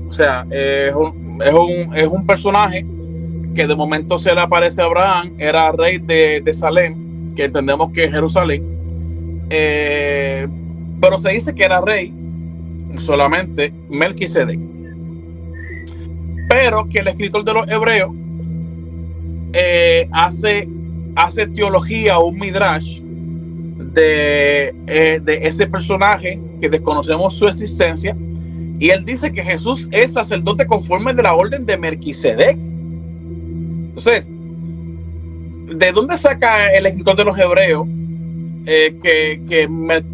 [0.08, 2.86] O sea, es un, es un, es un personaje
[3.56, 7.92] que de momento se le aparece a Abraham, era rey de, de Salem, que entendemos
[7.92, 8.64] que es Jerusalén,
[9.50, 10.48] eh,
[11.02, 12.14] pero se dice que era rey
[12.98, 14.60] solamente Melquisedec.
[16.48, 18.12] Pero que el escritor de los hebreos
[19.58, 20.68] eh, hace,
[21.16, 28.16] hace teología un midrash de, eh, de ese personaje que desconocemos su existencia
[28.80, 32.58] y él dice que Jesús es sacerdote conforme de la orden de Melquisedec.
[32.60, 37.88] Entonces, ¿de dónde saca el escritor de los Hebreos
[38.66, 39.42] eh, que,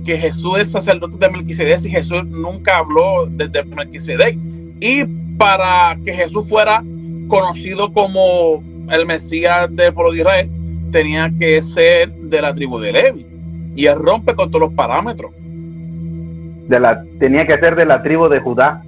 [0.05, 4.37] que, Jesús es sacerdote de Melquisedec y Jesús nunca habló de, Melquisedec?
[4.79, 5.05] Y
[5.39, 6.83] para que Jesús fuera
[7.27, 8.61] conocido como
[8.93, 10.49] el Mesías del pueblo de Israel,
[10.91, 13.25] tenía que ser de la tribu de Levi.
[13.75, 15.31] Y él rompe con todos los parámetros
[16.79, 18.81] la, tenía que ser de la tribu de Judá,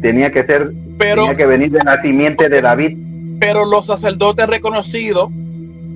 [0.00, 2.98] tenía que ser, pero, tenía que venir de la simiente de David.
[3.40, 5.28] Pero los sacerdotes reconocidos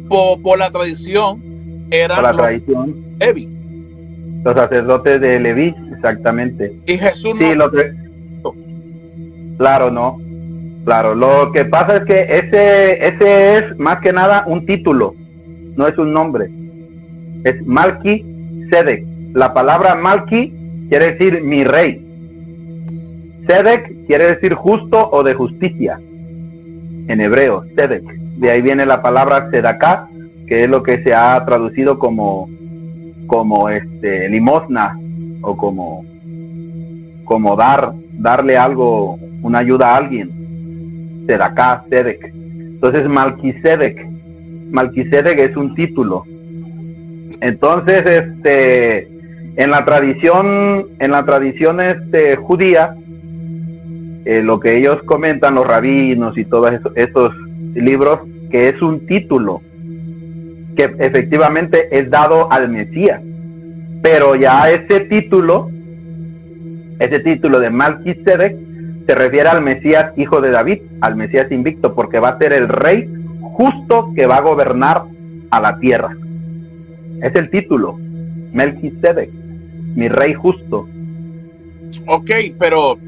[0.08, 1.42] por, la tradición
[1.90, 2.96] eran la tradición.
[3.18, 3.48] Levi.
[4.44, 6.72] Los sacerdotes de Leví, exactamente.
[6.86, 7.92] Y Jesús sí, Lo que,
[9.58, 10.18] claro, no.
[10.88, 15.12] Claro, lo que pasa es que ese, ese es más que nada un título,
[15.76, 16.48] no es un nombre.
[17.44, 18.24] Es Malki
[18.70, 19.04] Sedek.
[19.34, 22.02] La palabra Malki quiere decir mi rey.
[23.46, 26.00] Sedek quiere decir justo o de justicia.
[26.00, 28.04] En hebreo, Sedek.
[28.38, 30.08] De ahí viene la palabra Sedaká,
[30.46, 32.48] que es lo que se ha traducido como,
[33.26, 34.98] como este, limosna
[35.42, 36.02] o como,
[37.26, 40.37] como dar, darle algo, una ayuda a alguien.
[41.28, 42.32] Sedaká, Sedek.
[42.32, 44.06] Entonces, Malquisedec.
[44.70, 46.24] Malquisedec es un título.
[47.40, 49.08] Entonces, este,
[49.56, 52.96] en la tradición, en la tradición este, judía,
[54.24, 57.34] eh, lo que ellos comentan, los rabinos y todos esos,
[57.74, 59.60] libros, que es un título
[60.76, 63.20] que efectivamente es dado al Mesías.
[64.02, 65.70] Pero ya ese título,
[66.98, 68.56] ese título de Melquisedec,
[69.08, 72.68] se refiere al Mesías hijo de David, al Mesías invicto, porque va a ser el
[72.68, 75.04] rey justo que va a gobernar
[75.50, 76.14] a la tierra.
[77.22, 77.98] Es el título,
[78.52, 79.30] Melquisedec
[79.96, 80.86] mi rey justo.
[82.06, 82.98] Ok, pero,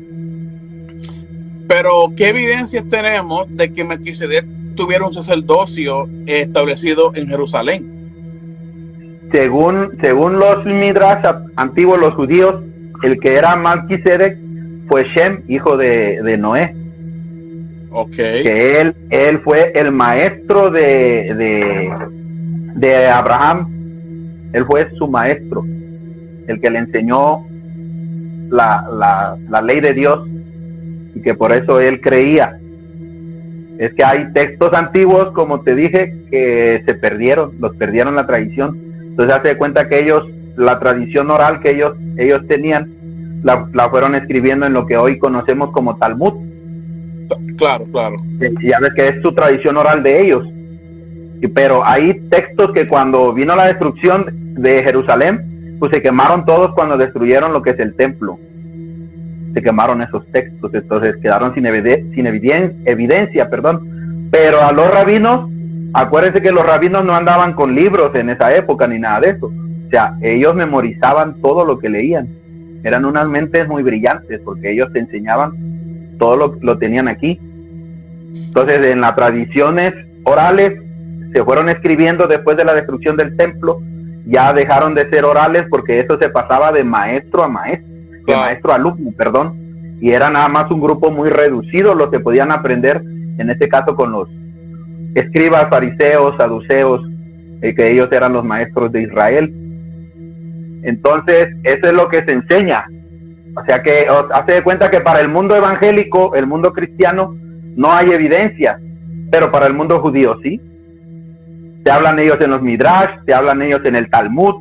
[1.68, 9.28] pero ¿qué evidencias tenemos de que Melquisedec tuviera un sacerdocio establecido en Jerusalén?
[9.32, 12.64] Según, según los Midrash antiguos, los judíos,
[13.02, 14.49] el que era Melquisedec
[14.90, 16.74] fue Shem, hijo de, Noé.
[17.92, 18.16] Ok.
[18.16, 20.80] Que él, él fue el maestro de,
[21.34, 21.90] de,
[22.74, 23.68] de Abraham.
[24.52, 25.64] Él fue su maestro
[26.50, 27.46] el que le enseñó
[28.50, 30.28] la, ley de Dios
[31.14, 32.56] y que por eso él creía
[33.78, 38.78] es que hay textos antiguos, como te dije, que se perdieron, los perdieron la tradición.
[39.08, 42.90] Entonces hace cuenta que ellos, la tradición oral que ellos, ellos tenían,
[43.42, 46.46] la, la fueron escribiendo en lo que hoy conocemos como Talmud.
[47.56, 48.16] Claro, claro.
[48.62, 50.46] Ya ves que es su tradición oral de ellos.
[51.54, 56.96] Pero hay textos que cuando vino la destrucción de Jerusalén, pues se quemaron todos cuando
[56.96, 58.38] destruyeron lo que es el templo
[59.54, 61.64] se quemaron esos textos, entonces quedaron sin,
[62.14, 64.28] sin evidencia, evidencia, perdón.
[64.30, 65.50] Pero a los rabinos,
[65.92, 69.46] acuérdense que los rabinos no andaban con libros en esa época ni nada de eso.
[69.46, 72.28] O sea, ellos memorizaban todo lo que leían.
[72.82, 75.52] Eran unas mentes muy brillantes porque ellos te enseñaban
[76.18, 77.38] todo lo, lo tenían aquí.
[78.34, 79.92] Entonces, en las tradiciones
[80.24, 80.80] orales
[81.32, 83.80] se fueron escribiendo después de la destrucción del templo,
[84.26, 87.90] ya dejaron de ser orales porque eso se pasaba de maestro a maestro
[88.26, 89.54] de maestro alumno, perdón,
[90.00, 93.02] y era nada más un grupo muy reducido los que podían aprender,
[93.38, 94.28] en este caso con los
[95.14, 97.02] escribas, fariseos, saduceos,
[97.62, 99.52] eh, que ellos eran los maestros de Israel.
[100.82, 102.86] Entonces, eso es lo que se enseña.
[103.56, 107.34] O sea que hace de cuenta que para el mundo evangélico, el mundo cristiano,
[107.76, 108.78] no hay evidencia,
[109.30, 110.60] pero para el mundo judío sí.
[111.84, 114.54] Se hablan ellos en los Midrash, se hablan ellos en el Talmud,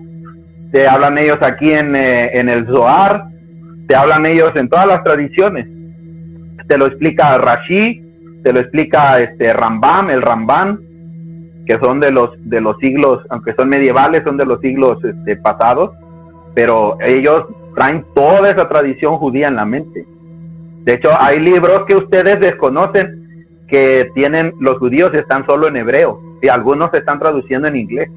[0.72, 3.26] se hablan ellos aquí en, eh, en el Zohar,
[3.88, 5.68] te hablan ellos en todas las tradiciones.
[6.68, 8.04] Te lo explica Rashi,
[8.44, 10.80] te lo explica este Rambam, el Ramban,
[11.66, 15.36] que son de los de los siglos, aunque son medievales, son de los siglos este,
[15.38, 15.92] pasados,
[16.60, 20.06] pero ellos traen toda esa tradición judía en la mente.
[20.84, 26.22] De hecho, hay libros que ustedes desconocen que tienen los judíos están solo en hebreo
[26.42, 28.10] y algunos se están traduciendo en inglés.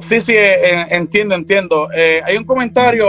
[0.00, 1.88] Sí, sí, eh, eh, entiendo, entiendo.
[1.96, 3.06] Eh, hay un comentario,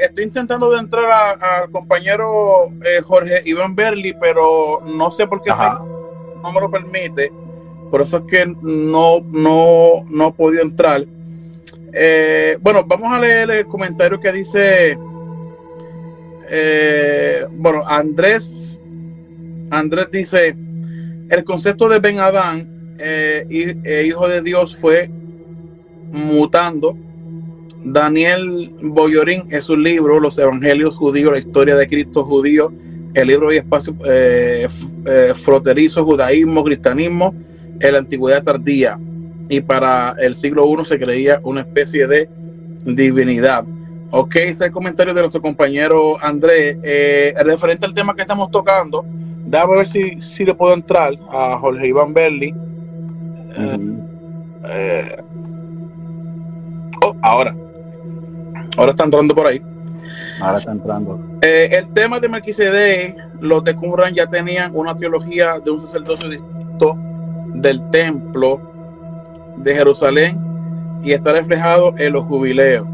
[0.00, 2.68] estoy intentando de entrar al compañero
[3.02, 7.32] Jorge Iván Berli, pero no sé por qué no me lo permite.
[7.90, 11.04] Por eso es que no, no, no he podido entrar.
[12.60, 14.98] Bueno, vamos a leer el comentario que dice,
[17.52, 18.80] bueno, Andrés,
[19.70, 20.56] Andrés dice,
[21.30, 22.96] el concepto de Ben Adán,
[23.50, 25.10] hijo de Dios, fue
[26.12, 26.96] mutando.
[27.84, 32.72] Daniel Boyorín es su libro, Los Evangelios Judíos, la historia de Cristo judío,
[33.12, 34.66] el libro y espacio eh,
[35.06, 37.34] eh, froterizo, judaísmo, cristianismo,
[37.80, 38.98] en la antigüedad tardía.
[39.48, 42.28] Y para el siglo I se creía una especie de
[42.84, 43.64] divinidad.
[44.10, 46.78] Ok, ese es el comentario de nuestro compañero Andrés.
[46.82, 49.04] Eh, referente al tema que estamos tocando,
[49.44, 52.54] déjame ver si, si le puedo entrar a Jorge Iván Berli.
[54.68, 55.16] eh,
[57.22, 57.54] ahora.
[58.76, 59.60] Ahora está entrando por ahí.
[60.40, 61.20] Ahora está entrando.
[61.42, 66.28] Eh, el tema de Melquisede, los de Qumran ya tenían una teología de un sacerdocio
[66.28, 66.96] distinto
[67.54, 68.73] del templo
[69.56, 70.38] de Jerusalén
[71.02, 72.86] y está reflejado en los jubileos.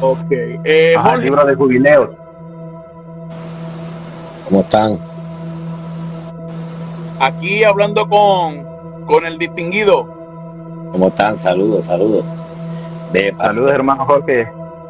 [0.00, 0.30] Ok.
[0.30, 2.10] Eh, el libro de jubileos.
[4.48, 4.98] ¿Cómo están?
[7.18, 8.64] Aquí hablando con,
[9.06, 10.06] con el distinguido.
[10.92, 11.38] ¿Cómo están?
[11.38, 12.24] Saludos, saludos.
[13.38, 14.48] saludos, hermano Jorge.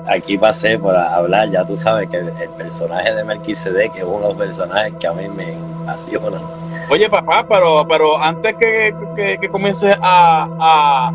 [0.08, 4.28] Aquí pasé por hablar, ya tú sabes que el, personaje de Melquisedec es uno de
[4.28, 6.55] los personajes que a mí me apasionan.
[6.88, 8.94] Oye, papá, pero, pero antes que,
[9.40, 11.12] que, comiences a,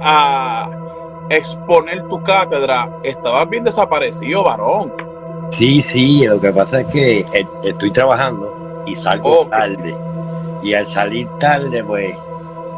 [0.00, 0.70] a,
[1.30, 4.92] exponer tu cátedra, estabas bien desaparecido, varón.
[5.52, 9.96] Sí, sí, lo que pasa es que eh, estoy trabajando y salgo tarde.
[10.62, 12.14] Y al salir tarde, pues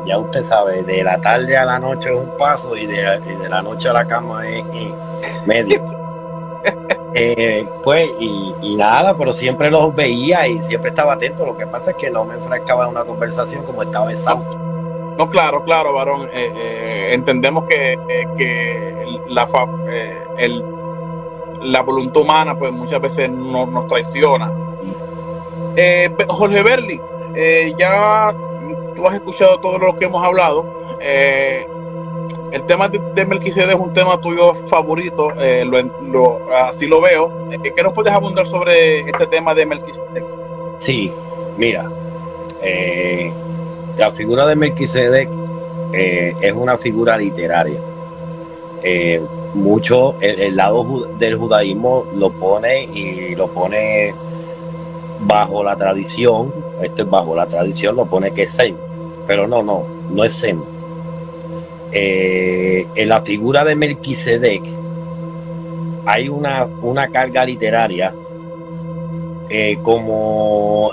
[0.06, 3.62] ya usted sabe, de la tarde a la noche es un paso y de, la
[3.62, 4.64] noche a la cama es,
[5.46, 5.80] medio.
[7.12, 11.44] Eh, pues, y, nada, pero siempre los veía y siempre estaba atento.
[11.44, 14.56] Lo que pasa es que no me enfrascaba en una conversación como estaba exhausto.
[15.18, 16.28] No, claro, claro, varón.
[16.32, 17.98] Eh, eh, entendemos que,
[19.28, 19.48] la,
[20.38, 20.64] el,
[21.62, 24.52] la voluntad humana, pues muchas veces no, nos traiciona.
[26.28, 27.00] Jorge Berli,
[27.76, 30.64] ya has escuchado todo lo que hemos hablado.
[31.00, 31.66] Eh,
[32.52, 37.30] el tema de, de, es un tema tuyo favorito, eh, lo, así lo veo.
[37.50, 40.24] Eh, ¿Qué nos puedes abundar sobre este tema de Melquisedec?
[40.78, 41.12] Sí,
[41.56, 41.84] mira,
[43.96, 45.28] la figura de Melquisedec
[45.92, 47.80] es una figura literaria.
[49.54, 54.14] mucho el, lado del judaísmo lo pone y lo pone
[55.20, 58.56] bajo la tradición, esto es bajo la tradición, lo pone que es
[59.26, 60.79] pero no, no, no es Sem.
[61.92, 64.62] Eh, en la figura de Melquisedec
[66.06, 68.14] hay una, una carga literaria
[69.48, 70.92] eh, como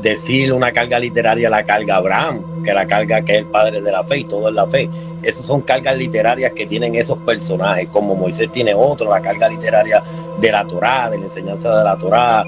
[0.00, 3.90] decir una carga literaria, la carga Abraham, que la carga que es el padre de
[3.90, 4.88] la fe y todo es la fe.
[5.22, 10.02] Esas son cargas literarias que tienen esos personajes, como Moisés tiene otro, la carga literaria
[10.38, 12.44] de la Torá, de la enseñanza de la Torá,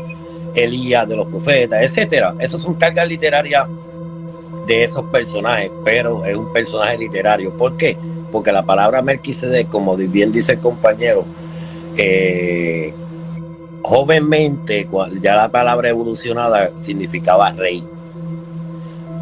[0.54, 2.34] Elías, de los profetas, etcétera.
[2.38, 3.66] Esas son cargas literarias
[4.66, 7.56] de esos personajes, pero es un personaje literario.
[7.56, 7.96] ¿Por qué?
[8.32, 11.24] Porque la palabra Melquisedec, como bien dice el compañero,
[11.96, 12.92] eh,
[13.82, 14.88] jovenmente,
[15.20, 17.84] ya la palabra evolucionada significaba rey.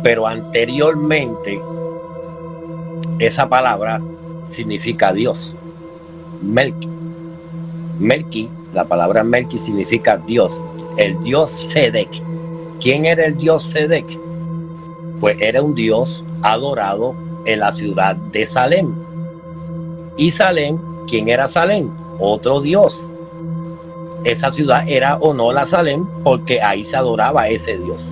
[0.03, 1.61] Pero anteriormente,
[3.19, 4.01] esa palabra
[4.51, 5.55] significa Dios.
[6.43, 6.89] Melki.
[7.99, 10.61] Melki, la palabra Melki significa Dios.
[10.97, 12.09] El Dios Sedek.
[12.81, 14.24] ¿Quién era el Dios Sedek?
[15.25, 17.15] Pues era un Dios adorado
[17.47, 18.95] en la ciudad de Salem.
[20.19, 21.89] Y Salem, ¿quién era Salem?
[22.19, 23.11] Otro Dios
[24.23, 28.03] esa ciudad era o no la Salem porque ahí se adoraba ese Dios.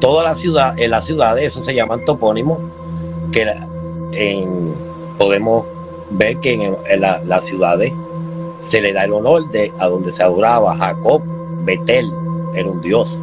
[0.00, 2.60] Toda la ciudad, en las ciudades, eso se llaman topónimos,
[3.32, 3.52] que
[5.18, 5.66] podemos
[6.10, 7.92] ver que en, las ciudades
[8.62, 11.22] se le da el honor de a donde se adoraba Jacob,
[11.64, 12.08] Betel,
[12.54, 13.18] era un dios.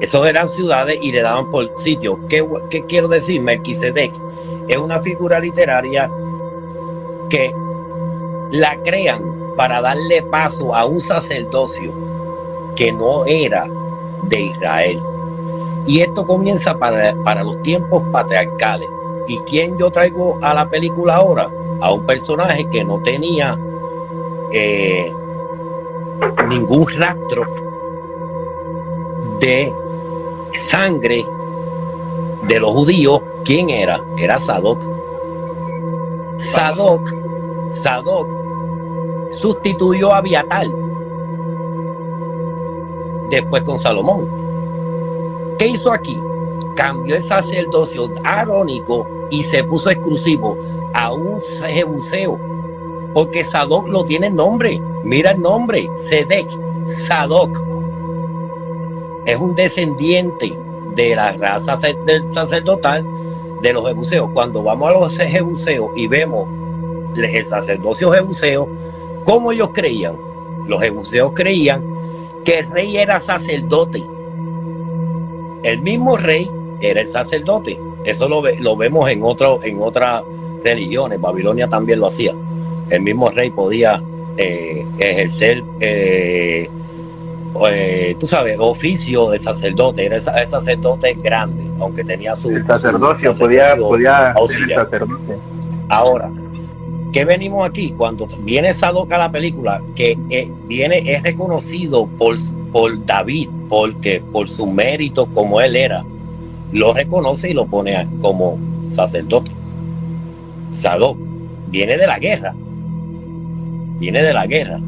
[0.00, 2.18] Esos eran ciudades y le daban por sitio.
[2.28, 3.40] ¿Qué, qué quiero decir?
[3.40, 4.12] Melquisedec
[4.68, 6.10] es una figura literaria
[7.30, 7.54] que
[8.50, 9.22] la crean
[9.56, 11.92] para darle paso a un sacerdocio
[12.74, 13.66] que no era
[14.22, 15.00] de Israel.
[15.86, 18.88] Y esto comienza para, para los tiempos patriarcales.
[19.28, 21.48] ¿Y quién yo traigo a la película ahora?
[21.80, 23.58] A un personaje que no tenía
[24.52, 25.12] eh,
[26.48, 27.44] ningún rastro
[29.40, 29.72] de
[30.56, 31.26] sangre
[32.48, 33.22] de los judíos.
[33.44, 34.00] ¿Quién era?
[34.16, 34.80] Era Sadoc.
[36.38, 37.12] Sadoc,
[37.72, 38.28] Sadoc
[39.38, 40.74] sustituyó a Abiatal.
[43.30, 44.28] Después con Salomón.
[45.58, 46.20] ¿Qué hizo aquí?
[46.74, 50.56] Cambió el sacerdocio arónico y se puso exclusivo
[50.92, 52.38] a un jebuseo.
[53.14, 54.80] Porque Sadoc lo tiene nombre.
[55.02, 55.90] Mira el nombre.
[56.08, 56.48] Sedek.
[57.08, 57.58] Sadoc.
[59.26, 60.56] Es un descendiente
[60.94, 63.04] de la raza del sacerdotal
[63.60, 64.30] de los jebuseos.
[64.32, 66.48] Cuando vamos a los jebuseos y vemos
[67.16, 68.68] el sacerdocio jebuseo,
[69.26, 70.14] ¿Cómo ellos creían?
[70.68, 71.82] Los jebuseos creían
[72.44, 74.04] que el rey era sacerdote.
[75.64, 76.48] El mismo rey
[76.80, 77.76] era el sacerdote.
[78.04, 80.22] Eso lo, vemos en, en otras
[80.62, 81.20] religiones.
[81.20, 82.34] Babilonia también lo hacía.
[82.88, 84.00] El mismo rey podía
[84.36, 86.70] eh, ejercer, eh,
[87.68, 90.06] eh, tú sabes, oficio de sacerdote.
[90.06, 92.50] Era sacerdote grande, aunque tenía su...
[92.50, 95.36] El sacerdocio, podía, podía ser el sacerdote.
[95.88, 96.30] Ahora,
[97.16, 97.94] ¿Qué venimos aquí?
[97.96, 102.36] Cuando viene Sadoc a la película, que eh, viene, es reconocido por,
[102.70, 106.04] por David, porque por su mérito como él era,
[106.72, 108.58] lo reconoce y lo pone como
[108.92, 109.50] sacerdote.
[110.74, 111.16] Sadoc
[111.68, 112.54] viene de la guerra.
[113.98, 114.78] Viene de la guerra.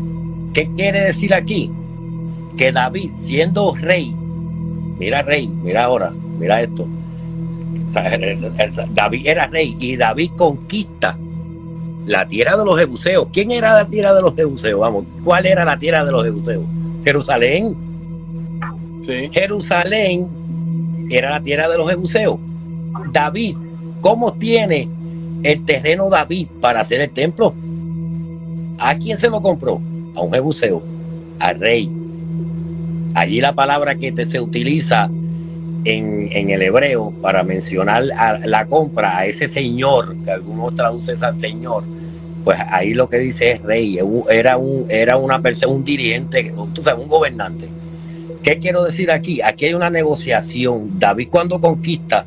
[0.53, 1.71] ¿Qué quiere decir aquí?
[2.59, 4.13] Que David, siendo rey,
[4.99, 6.87] mira rey, mira ahora, mira esto.
[8.91, 11.17] David era rey y David conquista
[12.05, 13.29] la tierra de los jebuseos.
[13.33, 14.81] ¿Quién era la tierra de los jebuseos?
[14.81, 16.65] Vamos, ¿cuál era la tierra de los jebuseos?
[17.05, 17.77] Jerusalén.
[19.07, 19.31] Sí.
[19.33, 22.39] Jerusalén era la tierra de los jebuseos.
[23.13, 23.57] David,
[24.01, 24.89] ¿cómo tiene
[25.43, 27.55] el terreno David para hacer el templo?
[28.79, 29.81] ¿A quién se lo compró?
[30.15, 30.83] A un jebuseo,
[31.39, 31.91] al rey.
[33.19, 35.11] Allí la palabra que se utiliza
[35.85, 41.83] en, el hebreo para mencionar la compra a ese señor, que algunos traducen al señor,
[42.45, 43.99] pues ahí lo que dice es rey,
[44.31, 47.69] era, un, era una persona, un dirigente, tú sabes, un gobernante.
[48.45, 49.41] ¿Qué quiero decir aquí?
[49.43, 51.01] Aquí hay una negociación.
[51.01, 52.25] David cuando conquista,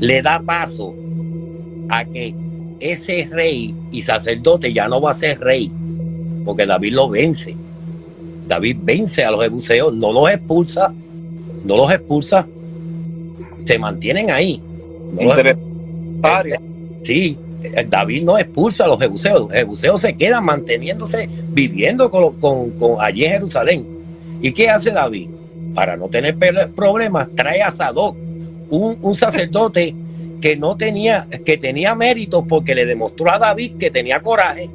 [0.00, 0.94] le da paso
[1.88, 2.34] a que
[2.78, 5.72] ese rey y sacerdote ya no va a ser rey,
[6.44, 7.56] porque David lo vence.
[8.48, 10.92] David vence a los jebuseos, no los expulsa,
[11.64, 12.46] no los expulsa,
[13.64, 14.60] se mantienen ahí.
[17.04, 17.38] sí,
[17.88, 23.24] David no expulsa a los jebuseos, los jebuseos se quedan manteniéndose, viviendo con, con, allí
[23.24, 23.86] en Jerusalén.
[24.40, 25.28] ¿Y qué hace David?
[25.74, 26.36] Para no tener
[26.74, 28.16] problemas, trae a Sadoc,
[28.70, 29.94] un, un sacerdote
[30.40, 34.70] que no tenía, que tenía méritos porque le demostró a David que tenía coraje.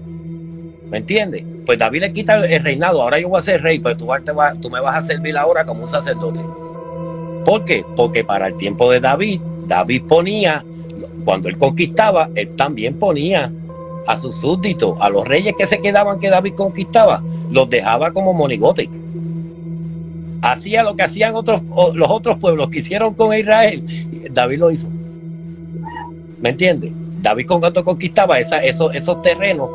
[0.90, 1.44] ¿Me entiendes?
[1.66, 4.08] Pues David le quita el, reinado, ahora yo voy a ser rey, pero tú,
[4.62, 6.40] tú me vas a servir ahora como un sacerdote.
[7.46, 7.86] ¿Por qué?
[7.96, 10.64] Porque para el tiempo de David, David ponía,
[11.26, 13.52] cuando él conquistaba, él también ponía
[14.08, 18.34] a sus súbditos, a los reyes que se quedaban que David conquistaba, los dejaba como
[18.34, 18.88] monigotes.
[20.42, 21.62] hacía lo que hacían otros,
[21.96, 23.84] los otros pueblos que hicieron con Israel,
[24.32, 24.88] David lo hizo.
[26.40, 26.92] ¿Me entiendes?
[27.22, 29.70] David cuando conquistaba esos, esos terrenos,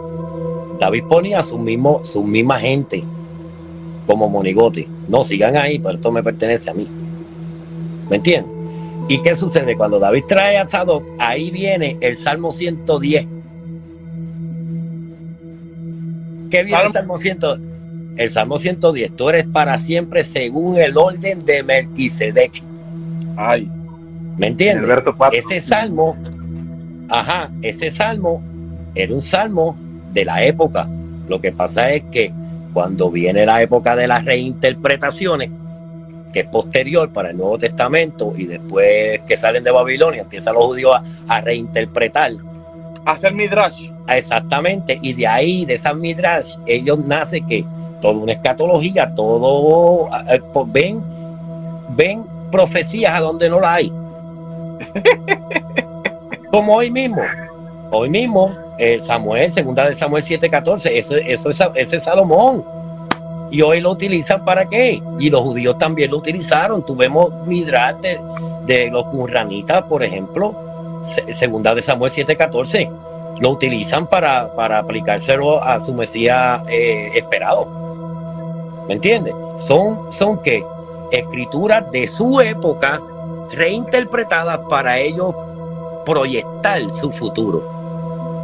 [0.78, 3.04] David ponía su mismo, su misma gente
[4.06, 4.88] como monigote.
[5.08, 6.86] No, sigan ahí, pero esto me pertenece a mí.
[8.08, 8.52] ¿Me entiendes?
[9.08, 9.76] ¿Y qué sucede?
[9.76, 13.26] Cuando David trae a Sadoc, ahí viene el Salmo 110.
[16.50, 17.68] ¿Qué viene el Salmo 110?
[18.16, 19.16] El Salmo 110.
[19.16, 22.62] Tú eres para siempre según el orden de Melquisedec.
[23.36, 23.70] Ay.
[24.36, 24.88] ¿Me entiendes?
[25.32, 26.16] Ese salmo
[27.08, 28.42] Ajá, ese salmo
[28.94, 29.76] era un salmo
[30.18, 30.88] de la época.
[31.28, 32.32] Lo que pasa es que
[32.72, 35.50] cuando viene la época de las reinterpretaciones,
[36.32, 40.64] que es posterior para el Nuevo Testamento, y después que salen de Babilonia, empiezan los
[40.64, 42.32] judíos a, reinterpretar.
[43.06, 43.90] Hacer midrash.
[44.08, 47.64] Exactamente, y de ahí, de esas midrash, ellos nace que
[48.00, 51.00] toda una escatología, todo, eh, pues, ven,
[51.90, 53.92] ven profecías a donde no la hay.
[56.52, 57.22] Como hoy mismo.
[57.90, 62.64] Hoy mismo, eh, Samuel, segunda de Samuel 7:14, eso, eso es, ese es Salomón.
[63.50, 65.02] Y hoy lo utilizan para qué?
[65.18, 66.84] Y los judíos también lo utilizaron.
[66.84, 68.00] Tuvemos midrat
[68.66, 70.54] de, los curranitas, por ejemplo,
[71.32, 72.90] segunda de Samuel 7:14.
[73.40, 77.66] Lo utilizan para, para aplicárselo a su Mesías eh, esperado.
[78.86, 79.34] ¿Me entiendes?
[79.58, 80.64] Son, son que
[81.10, 83.00] escrituras de su época
[83.52, 85.34] reinterpretadas para ellos
[86.04, 87.77] proyectar su futuro.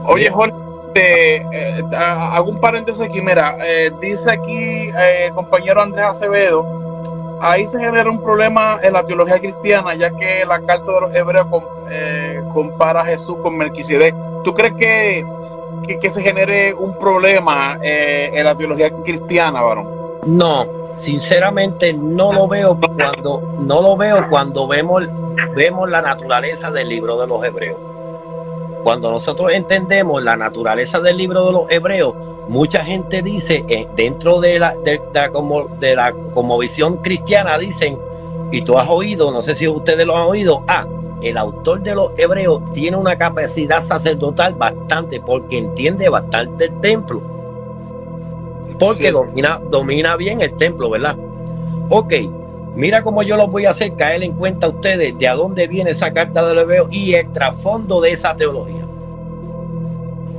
[0.07, 0.55] Oye, Jorge,
[0.95, 3.21] eh, hago un paréntesis aquí.
[3.21, 6.65] Mira, eh, dice aquí eh, el compañero Andrés Acevedo,
[7.41, 11.15] ahí se genera un problema en la teología cristiana, ya que la carta de los
[11.15, 11.47] hebreos
[12.53, 14.15] compara a Jesús con Melquisedec.
[14.45, 15.27] ¿Tú crees que,
[16.01, 19.89] que, se genere un problema en la teología cristiana, varón?
[20.27, 20.67] No,
[20.99, 25.03] sinceramente no lo veo cuando no lo veo cuando vemos
[25.55, 27.94] vemos la naturaleza del libro de los hebreos.
[28.85, 32.15] Cuando nosotros entendemos la naturaleza del libro de los hebreos,
[32.49, 35.01] mucha gente dice, eh, dentro de la, de,
[35.33, 37.99] como, de la como visión cristiana, dicen,
[38.53, 40.87] y tú has oído, no sé si ustedes lo han oído, ah,
[41.23, 47.23] el autor de los hebreos tiene una capacidad sacerdotal bastante, porque entiende bastante el templo.
[48.79, 51.17] Porque domina, domina bien el templo, ¿verdad?
[51.89, 52.13] Ok,
[52.77, 55.69] Mira cómo yo los voy a hacer caer en cuenta a ustedes de a dónde
[55.69, 58.87] viene esa carta de Leveo y el trasfondo de esa teología.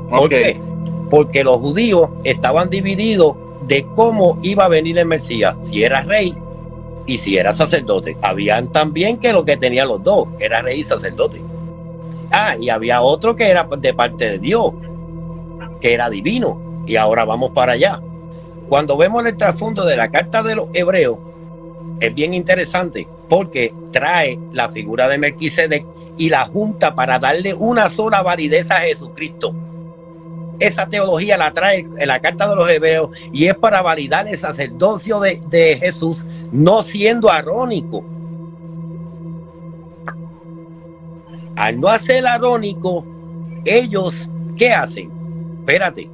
[0.09, 0.59] ¿Por qué?
[1.09, 6.37] Porque los judíos estaban divididos de cómo iba a venir el Mesías, si era rey
[7.05, 8.17] y si era sacerdote.
[8.21, 11.41] Habían también que lo que tenían los dos, era rey y sacerdote.
[12.31, 14.73] Ah, y había otro que era de parte de Dios,
[15.79, 16.59] que era divino.
[16.85, 18.01] Y ahora vamos para allá.
[18.67, 21.17] Cuando vemos el trasfondo de la carta de los hebreos,
[21.99, 25.85] es bien interesante porque trae la figura de Melquisedec
[26.17, 29.53] y la junta para darle una sola validez a Jesucristo.
[30.59, 34.39] Esa teología la trae en la carta de los hebreos y es para validar el
[34.39, 38.03] sacerdocio de, Jesús, no siendo arónico.
[41.57, 43.05] Al no hacer arónico,
[43.65, 44.13] ellos,
[44.57, 45.11] ¿qué hacen?
[45.59, 46.09] Espérate,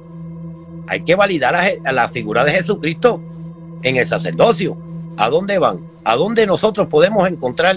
[0.86, 3.20] hay que validar a la figura de Jesucristo
[3.82, 4.76] en el sacerdocio
[5.16, 5.80] ¿A dónde van?
[6.04, 7.76] ¿A dónde nosotros podemos encontrar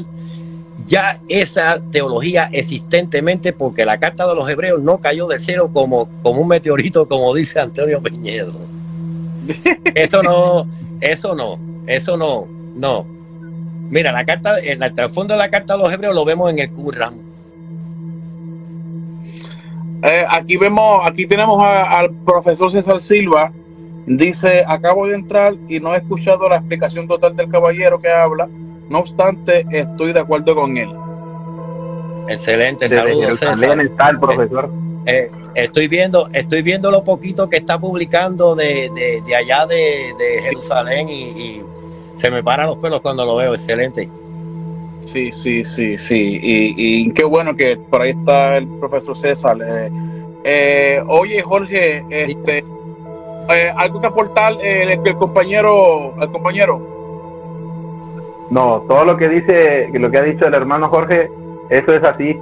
[0.87, 3.53] ya esa teología existentemente?
[3.53, 7.33] Porque la carta de los hebreos no cayó del cielo como, como un meteorito, como
[7.33, 8.53] dice Antonio Peñedo.
[9.95, 10.67] Eso no,
[11.01, 13.05] eso no, eso no, no.
[13.89, 16.71] Mira, la carta, el trasfondo de la carta de los hebreos lo vemos en el
[16.71, 17.13] Qur'an.
[20.03, 23.51] Eh, aquí vemos, aquí tenemos al profesor César Silva,
[24.07, 28.47] Dice, acabo de entrar y no he escuchado la explicación total del caballero que habla,
[28.87, 30.89] no obstante, estoy de acuerdo con él.
[32.27, 33.39] Excelente, saludos.
[33.39, 34.69] También está el profesor.
[35.05, 38.91] Eh, eh, estoy viendo, estoy viendo lo poquito que está publicando de,
[39.25, 41.61] de, allá de, Jerusalén y,
[42.17, 44.09] se me paran los pelos cuando lo veo, excelente.
[45.03, 46.39] Sí, sí, sí, sí.
[46.41, 49.57] Y, qué bueno que por ahí está el profesor César.
[50.43, 52.63] Eh, oye, Jorge, este,
[53.53, 56.81] eh, ¿Algo que aportar eh, el, compañero, el compañero?
[58.49, 61.29] No, todo lo que dice, lo que ha dicho el hermano Jorge,
[61.69, 62.39] eso es así.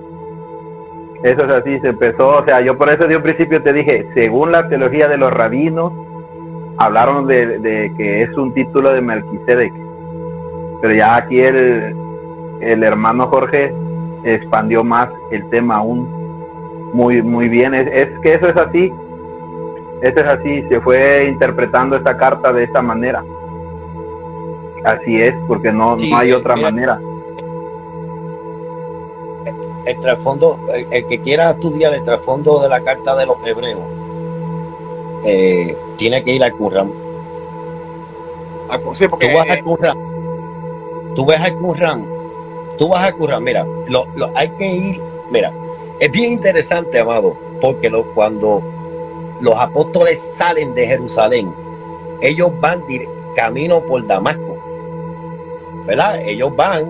[1.23, 4.07] Eso es así, se empezó, o sea, yo por eso de un principio te dije,
[4.13, 5.93] según la teología de los rabinos,
[6.77, 9.73] hablaron de, que es un título de Melquisedec.
[10.81, 11.95] Pero ya aquí el,
[12.59, 13.73] el hermano Jorge
[14.25, 16.23] expandió más el tema aún
[16.93, 17.73] muy, muy bien.
[17.73, 18.91] Es, es que eso es así,
[20.03, 23.23] eso es así, se fue interpretando esta carta de esta manera.
[24.83, 26.99] Así es, porque no, no hay otra manera.
[29.85, 30.59] El trasfondo,
[30.91, 33.79] el, que quiera estudiar el trasfondo de la carta de los hebreos,
[35.23, 36.91] eh, tiene que ir al Qur'an.
[38.95, 39.97] Sí, porque, tú vas al Qur'an,
[41.15, 42.05] tú ves al Qur'an,
[42.77, 45.01] tú vas al Qur'an, mira, lo, lo, hay que ir,
[45.31, 45.53] mira,
[45.99, 48.72] es bien interesante, amado, porque lo, cuando
[49.43, 51.53] los apóstoles salen de Jerusalén,
[52.21, 52.81] ellos van
[53.35, 54.57] camino por Damasco,
[55.85, 56.21] ¿verdad?
[56.25, 56.89] Ellos van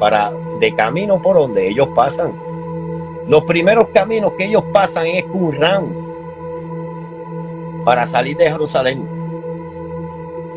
[0.00, 2.32] para de camino por donde ellos pasan.
[3.28, 5.86] Los primeros caminos que ellos pasan es Qur'an
[7.84, 9.06] para salir de Jerusalén.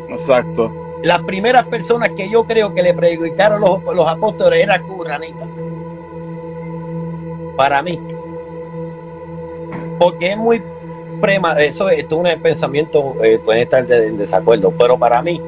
[0.08, 0.72] Exacto.
[1.04, 5.48] Las primeras personas que yo creo que le predicaron los, los apóstoles eran Quranitas.
[7.56, 8.00] Para mí.
[10.00, 10.60] Porque es muy
[11.58, 15.40] eso es un pensamiento, eh, puede estar en desacuerdo, pero para mí,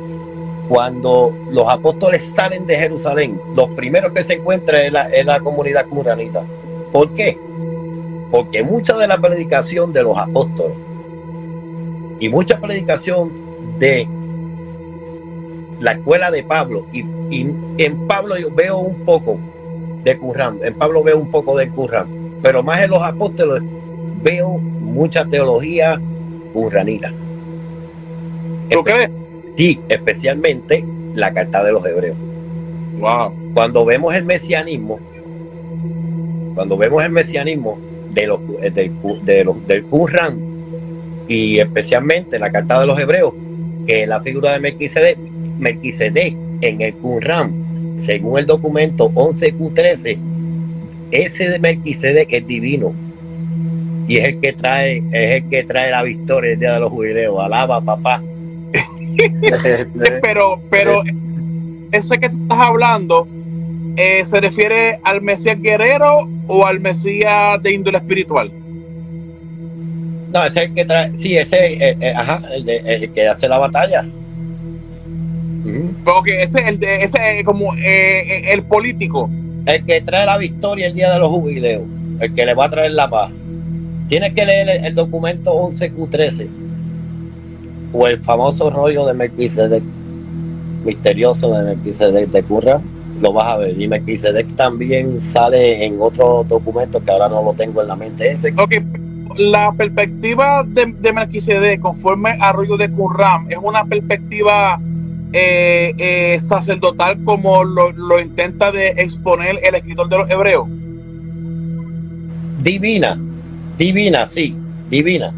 [0.69, 6.45] cuando los apóstoles salen de Jerusalén, los primeros que se encuentran es la, comunidad curanita.
[6.93, 7.39] ¿Por qué?
[8.31, 10.77] Porque mucha de la predicación de los apóstoles
[12.19, 13.33] y mucha predicación
[13.79, 14.07] de
[15.81, 17.05] la escuela de Pablo, y,
[17.79, 19.39] en Pablo yo veo un poco
[20.05, 22.07] de Curran, en Pablo veo un poco de Curran,
[22.43, 23.63] pero más en los apóstoles
[24.23, 26.01] veo mucha teología
[26.55, 27.13] urranita.
[28.71, 29.11] ¿Tú crees?
[29.57, 32.17] Sí, especialmente la carta de los hebreos.
[32.99, 33.33] Wow.
[33.55, 34.99] Cuando vemos el mesianismo,
[36.55, 37.79] cuando vemos el mesianismo
[38.13, 38.93] de los, del,
[39.25, 40.39] de los, del Qur'an
[41.29, 43.35] y especialmente la carta de los hebreos,
[43.87, 45.19] que es la figura de Melquisedec,
[45.59, 50.19] Melquisedec en el Qur'an, según el documento 11Q13,
[51.11, 52.93] ese de Melquisedec es divino,
[54.11, 56.91] y es el que trae, es el que trae la victoria el día de los
[56.91, 57.39] jubileos.
[57.39, 58.21] Alaba, papá.
[60.21, 61.05] pero, pero
[61.93, 63.29] ese que tú estás hablando,
[63.97, 68.51] eh, ¿se refiere al Mesías guerrero o al Mesías de índole espiritual?
[70.33, 73.59] No, ese es el que trae, sí, ese, eh, eh, ajá, el, que hace la
[73.59, 74.05] batalla.
[76.05, 79.31] Porque ese es el de, ese como el político.
[79.67, 81.85] El que trae la victoria el día de los jubileos,
[82.19, 83.31] el que le va a traer la paz.
[84.11, 86.49] Tienes que leer el, documento 11Q13
[87.93, 89.85] o el famoso rollo de Melquisedec,
[90.85, 92.81] misterioso de Melquisedec de Curra,
[93.21, 93.81] lo vas a ver.
[93.81, 98.33] Y Melquisedec también sale en otro documento que ahora no lo tengo en la mente.
[98.33, 98.53] Ese.
[98.59, 98.75] Ok,
[99.37, 104.81] la perspectiva de, de Melquisedec conforme a rollo de Qurram es una perspectiva
[105.33, 110.67] eh, eh, sacerdotal como lo, lo intenta de exponer el escritor de los hebreos.
[112.61, 113.17] Divina,
[113.81, 114.55] Divina, sí,
[114.91, 115.33] divina.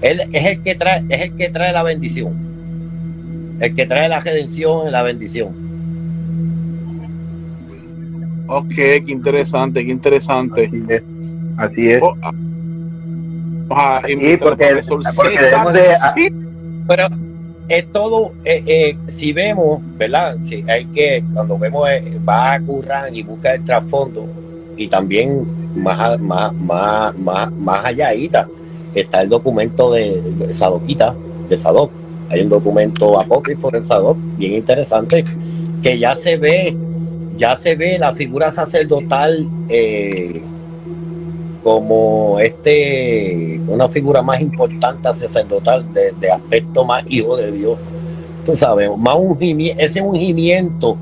[0.00, 2.32] Él es el que trae, es el que trae la bendición.
[3.60, 5.48] El que trae la redención y la bendición.
[8.46, 10.70] Ok, qué interesante, qué interesante.
[11.58, 11.98] Así es.
[12.00, 12.16] Oh,
[13.68, 14.80] ah, sí, porque,
[15.14, 15.82] porque debemos de...
[16.14, 16.34] Sí,
[16.88, 17.08] pero
[17.68, 20.38] es todo, eh, eh, si vemos, ¿verdad?
[20.40, 24.26] Si hay que, cuando vemos, eh, va a currar y busca el trasfondo
[24.78, 28.12] y también más, más, más, más, más allá
[28.94, 31.14] está el documento de, de Sadoquita,
[31.48, 31.90] de Sadoc.
[32.30, 35.24] Hay un documento apócrifo en Sadoc, bien interesante,
[35.82, 36.76] que ya se ve,
[37.36, 40.42] ya se ve la figura sacerdotal eh,
[41.62, 47.78] como este, una figura más importante sacerdotal, de, de aspecto más hijo de Dios.
[48.44, 50.96] Tú sabes, más ungimiento, ese ungimiento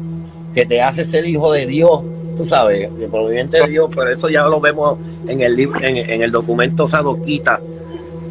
[0.55, 2.01] que te hace ser hijo de Dios
[2.37, 6.23] tú sabes, el movimiento de Dios, pero eso ya lo vemos en el libro, en,
[6.23, 7.61] el documento Sadoquita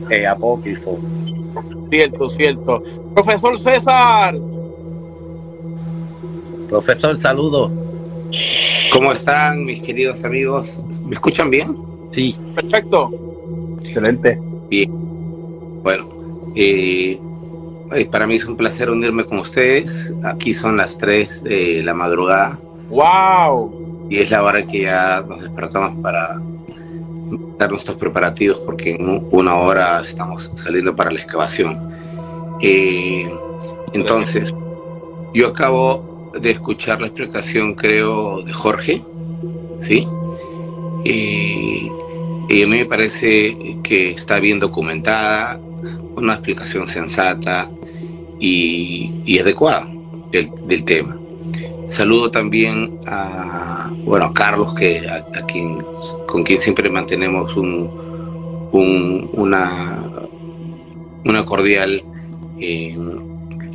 [0.10, 1.00] eh, apócrifo.
[1.90, 2.84] Cierto, cierto.
[3.14, 4.36] Profesor César.
[6.70, 7.72] Profesor, saludos.
[8.92, 10.80] ¿Cómo están mis queridos amigos?
[11.06, 11.78] ¿Me escuchan bien?
[12.12, 12.36] Sí.
[12.56, 13.12] Perfecto.
[13.82, 14.40] Excelente.
[14.70, 14.92] Bien.
[15.84, 16.08] Bueno,
[16.56, 17.20] eh,
[18.12, 20.12] para mí es un placer unirme con ustedes.
[20.24, 22.60] Aquí son las 3 de la madrugada.
[22.90, 23.83] ¡Wow!
[24.10, 26.40] Y es la hora que ya nos despertamos para
[27.58, 31.78] dar nuestros preparativos porque en una hora estamos saliendo para la excavación.
[32.62, 33.32] Eh,
[33.94, 34.54] entonces,
[35.34, 39.04] yo acabo de escuchar la explicación, creo, de Jorge,
[39.82, 40.08] ¿sí?
[41.06, 41.92] Eh,
[42.50, 45.60] y a mí me parece que está bien documentada,
[46.16, 47.70] una explicación sensata
[48.40, 49.88] y, adecuada
[50.32, 51.18] del tema.
[51.88, 55.78] Saludo también a, bueno, Carlos, que a, quien,
[56.28, 60.04] con quien siempre mantenemos un, una,
[61.26, 62.04] una cordial
[62.60, 62.98] eh,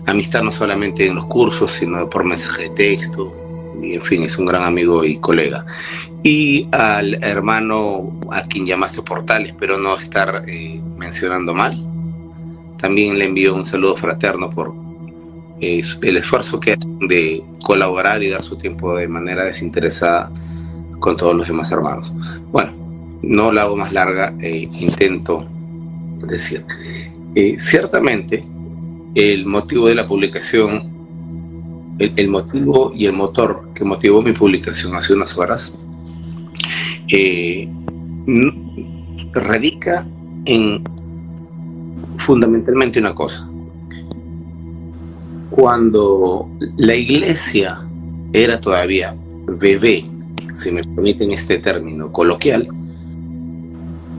[0.07, 3.33] amistad no solamente en los cursos, sino por mensaje de texto,
[3.81, 5.65] y en fin, es un gran amigo y colega.
[6.23, 11.85] Y al hermano a quien llamaste Portal, espero no estar eh, mencionando mal,
[12.79, 14.88] también le envío un saludo fraterno por
[15.61, 20.31] eh, el esfuerzo que hacen de colaborar y dar su tiempo de manera desinteresada
[20.99, 22.13] con todos los demás hermanos.
[22.51, 22.73] Bueno,
[23.23, 25.47] no la hago más larga, eh, intento
[26.27, 26.65] decir.
[27.59, 28.45] ciertamente,
[29.15, 30.99] el motivo de la publicación
[31.99, 35.77] el, motivo y el motor que motivó mi publicación hace unas horas
[37.09, 37.69] eh,
[39.33, 40.07] radica
[40.45, 40.85] en
[42.19, 43.49] fundamentalmente una cosa.
[45.59, 47.81] Cuando la iglesia
[48.33, 49.17] era todavía
[49.49, 50.05] bebé,
[50.55, 52.69] si me permiten este término coloquial,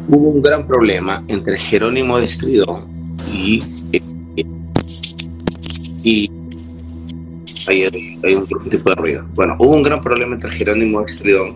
[0.09, 2.83] hubo un gran problema entre Jerónimo de Estridón
[3.31, 3.63] y,
[6.03, 6.29] y
[7.69, 9.25] hay, un tipo de ruido.
[9.33, 11.55] Bueno, hubo un gran problema entre Jerónimo de Estridón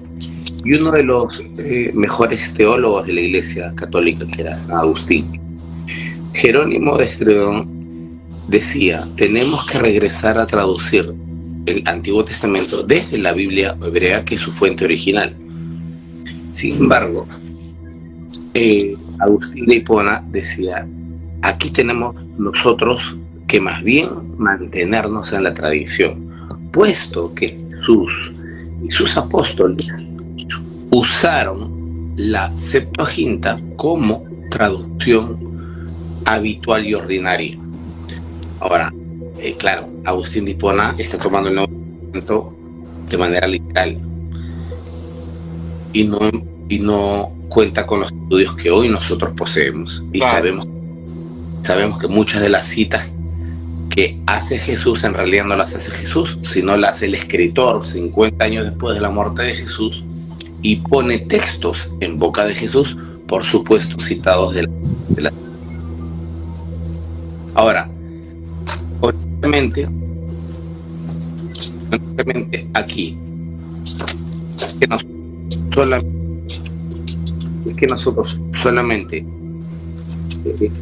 [0.63, 5.41] y uno de los eh, mejores teólogos de la Iglesia Católica, que era San Agustín.
[6.31, 7.72] Jerónimo de Estridón
[8.53, 11.11] decía, tenemos que regresar a traducir
[11.65, 15.35] el Antiguo Testamento desde la Biblia hebrea, que es su fuente original.
[16.53, 17.25] Sin embargo,
[18.53, 20.87] eh, Agustín de Hipona decía,
[21.41, 23.15] aquí tenemos nosotros
[23.47, 28.11] que más bien mantenernos en la tradición, puesto que Jesús
[28.87, 29.91] y sus apóstoles
[30.91, 37.62] usaron la Septuaginta como traducción habitual y ordinaria.
[38.63, 38.93] Ahora,
[39.39, 42.55] eh, claro, Agustín de Hipona está tomando el Nuevo
[43.09, 43.99] de manera literal.
[45.91, 46.19] Y no,
[46.69, 50.01] y no cuenta con los estudios que hoy nosotros poseemos.
[50.13, 50.65] Y sabemos,
[51.63, 53.11] sabemos que muchas de las citas
[53.89, 58.45] que hace Jesús en realidad no las hace Jesús, sino las hace el escritor 50
[58.45, 60.05] años después de la muerte de Jesús
[60.61, 62.95] y pone textos en boca de Jesús,
[63.27, 64.69] por supuesto citados de
[65.17, 65.33] la...
[67.55, 67.89] Ahora,
[71.91, 73.17] honestamente aquí,
[74.79, 74.87] que,
[77.69, 79.25] es que nosotros solamente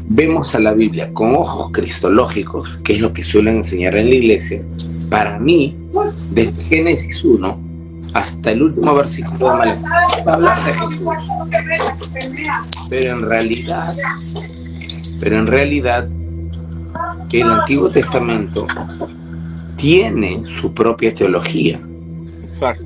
[0.08, 4.16] vemos a la Biblia con ojos cristológicos, que es lo que suelen enseñar en la
[4.16, 4.64] iglesia,
[5.10, 5.74] para mí,
[6.32, 7.72] desde Génesis 1
[8.14, 9.74] hasta el último versículo de.
[12.90, 13.96] Pero en realidad,
[15.22, 16.10] pero en realidad,
[17.32, 18.68] el Antiguo Testamento
[19.76, 21.80] tiene su propia teología.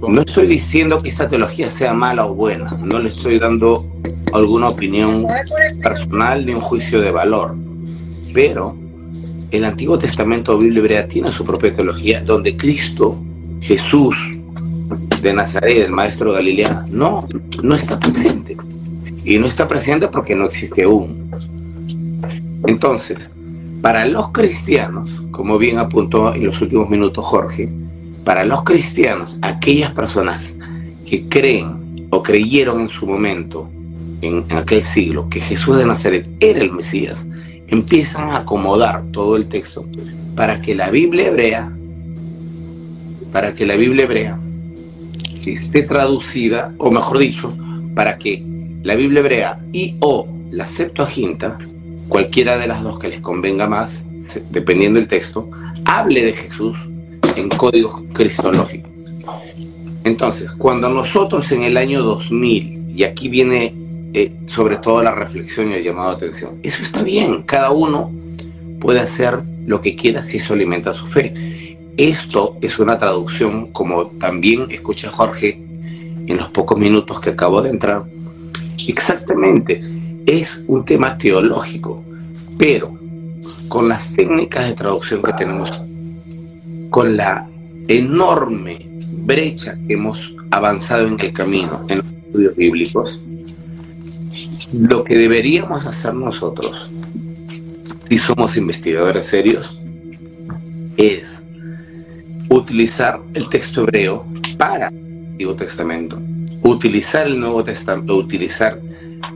[0.08, 3.86] No estoy diciendo que esta teología sea mala o buena, no le estoy dando
[4.34, 5.28] alguna opinión
[5.82, 7.56] personal ni un juicio de valor.
[8.34, 8.76] Pero
[9.52, 13.18] el Antiguo Testamento Biblia hebrea tiene su propia teología donde Cristo,
[13.62, 14.16] Jesús
[15.22, 17.28] de Nazaret, el maestro Galilea, no,
[17.62, 18.56] no está presente.
[19.24, 21.32] Y no está presente porque no existe aún.
[22.68, 23.32] Entonces,
[23.86, 27.70] para los cristianos, como bien apuntó en los últimos minutos Jorge,
[28.24, 30.56] para los cristianos, aquellas personas
[31.08, 33.70] que creen o creyeron en su momento
[34.24, 37.28] en, aquel siglo que Jesús de Nazaret era el Mesías,
[37.68, 39.86] empiezan a acomodar todo el texto
[40.36, 41.72] para que la Biblia hebrea,
[43.32, 44.40] para que la Biblia hebrea
[45.46, 47.56] esté traducida, o mejor dicho,
[47.94, 48.44] para que
[48.82, 51.60] la Biblia hebrea y o la Septuaginta,
[52.08, 54.04] cualquiera de las dos que les convenga más,
[54.52, 55.50] dependiendo del texto,
[55.86, 56.78] hable de Jesús
[57.36, 58.92] en códigos cristológicos.
[60.04, 63.74] Entonces, cuando nosotros en el año 2000, y aquí viene
[64.18, 66.60] eh, sobre todo la reflexión y el llamado de atención.
[66.64, 68.14] Eso está bien, cada uno
[68.80, 71.34] puede hacer lo que quiera si eso alimenta su fe.
[71.98, 75.60] Esto es una traducción, como también escucha Jorge
[76.28, 78.06] en los pocos minutos que acabo de entrar,
[78.88, 79.82] exactamente,
[80.26, 82.04] es un tema teológico,
[82.58, 82.98] pero
[83.68, 85.82] con las técnicas de traducción que tenemos,
[86.90, 87.48] con la
[87.88, 93.20] enorme brecha que hemos avanzado en el camino en los estudios bíblicos,
[94.74, 96.90] lo que deberíamos hacer nosotros,
[98.10, 99.80] si somos investigadores serios,
[100.98, 101.44] es
[102.50, 104.26] utilizar el texto hebreo
[104.58, 106.20] para el Antiguo Testamento,
[106.64, 108.80] utilizar el Nuevo Testamento, utilizar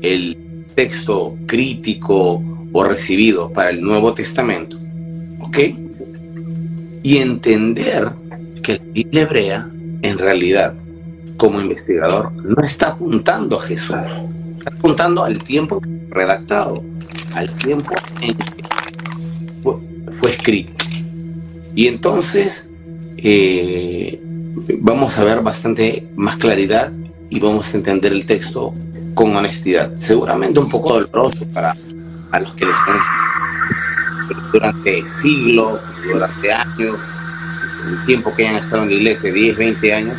[0.02, 4.78] el texto crítico o recibido para el Nuevo Testamento,
[5.40, 5.58] ¿ok?
[7.04, 8.12] Y entender
[8.62, 9.70] que la Biblia hebrea,
[10.02, 10.74] en realidad,
[11.38, 13.96] como investigador, no está apuntando a Jesús,
[14.58, 16.84] está apuntando al tiempo redactado,
[17.36, 18.60] al tiempo en que
[19.64, 20.72] fue, escrito.
[21.76, 22.70] Y entonces
[23.18, 24.20] eh,
[24.80, 26.92] vamos a ver bastante más claridad
[27.30, 28.74] y vamos a entender el texto
[29.20, 29.92] con honestidad.
[29.98, 31.74] Seguramente un poco doloroso para
[32.32, 32.76] a los que les
[34.54, 36.96] durante siglos, durante años,
[37.90, 40.16] el tiempo que hayan estado en la iglesia, 10, 20 años,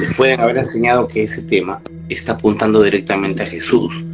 [0.00, 4.04] les pueden haber enseñado que ese tema está apuntando directamente a Jesús.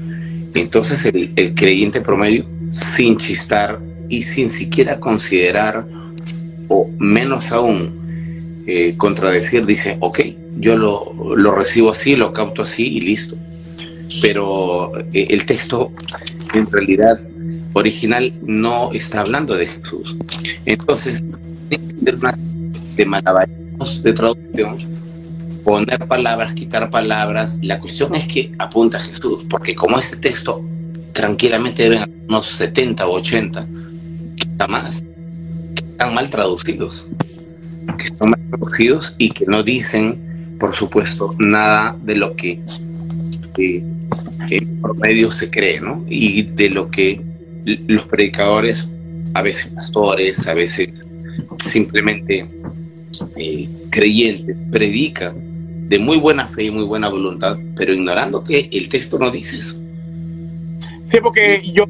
[0.55, 5.85] Entonces el, creyente promedio, sin chistar y sin siquiera considerar,
[6.69, 10.21] o menos aún eh, contradecir, dice, ok,
[10.61, 13.37] yo lo, lo, recibo así, lo capto así y listo.
[14.21, 15.93] Pero eh, el texto
[16.53, 17.21] en realidad
[17.73, 20.17] original no está hablando de Jesús.
[20.65, 21.23] Entonces,
[22.97, 24.79] de malabarismos de traducción,
[25.65, 27.59] poner palabras, quitar palabras.
[27.63, 30.63] La cuestión es que apunta a Jesús, porque como este texto
[31.13, 33.67] tranquilamente deben unos 70 o 80,
[34.37, 35.03] que está más,
[35.75, 37.09] que están mal traducidos,
[37.99, 42.61] que están mal traducidos y que no dicen, por supuesto, nada de lo que
[43.59, 43.83] eh,
[44.51, 46.05] en promedio se cree, ¿no?
[46.09, 47.21] Y de lo que
[47.65, 48.89] los predicadores,
[49.35, 50.91] a veces pastores, a veces
[51.65, 52.47] simplemente
[53.37, 58.89] eh, creyentes, predican de muy buena fe y muy buena voluntad, pero ignorando que el
[58.89, 59.81] texto no dice eso.
[61.07, 61.87] Sí, porque yo,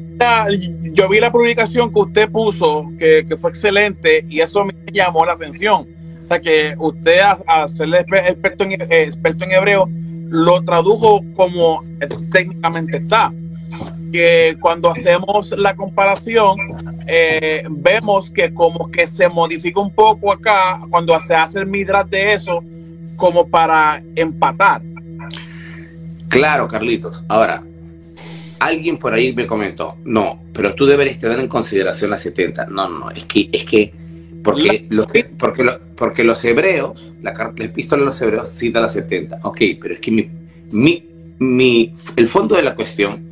[0.93, 5.33] yo vi la publicación que usted puso, que, fue excelente, y eso me llamó la
[5.33, 5.87] atención.
[6.23, 9.89] O sea, que usted, a, ser experto en, experto en hebreo,
[10.29, 11.83] lo tradujo como
[12.31, 13.31] técnicamente está
[14.11, 16.57] que cuando hacemos la comparación
[17.07, 22.09] eh, vemos que como que se modifica un poco acá cuando se hace el midras
[22.09, 22.63] de eso
[23.15, 24.81] como para empatar.
[26.27, 27.23] Claro, Carlitos.
[27.27, 27.63] Ahora,
[28.59, 32.67] alguien por ahí me comentó, no, pero tú deberías tener en consideración las 70.
[32.67, 33.93] No, no, es que, es que,
[34.45, 35.07] porque, los,
[35.39, 39.39] porque, porque los hebreos, la, la epístola de los hebreos cita las 70.
[39.41, 40.29] Ok, pero es que mi,
[40.71, 41.03] mi,
[41.39, 43.25] mi, el fondo de la cuestión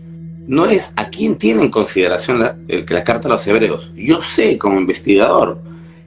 [0.47, 3.91] no es a quién tiene en consideración la, el, la carta a los hebreos.
[3.95, 5.61] Yo sé como investigador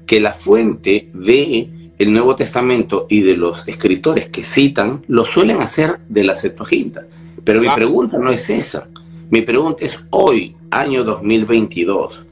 [0.06, 5.62] que la fuente de el Nuevo Testamento y de los escritores que citan lo suelen
[5.62, 7.06] hacer de la Septuaginta.
[7.44, 8.88] Pero mi pregunta no es esa.
[9.30, 12.26] Mi pregunta es hoy, año 2022,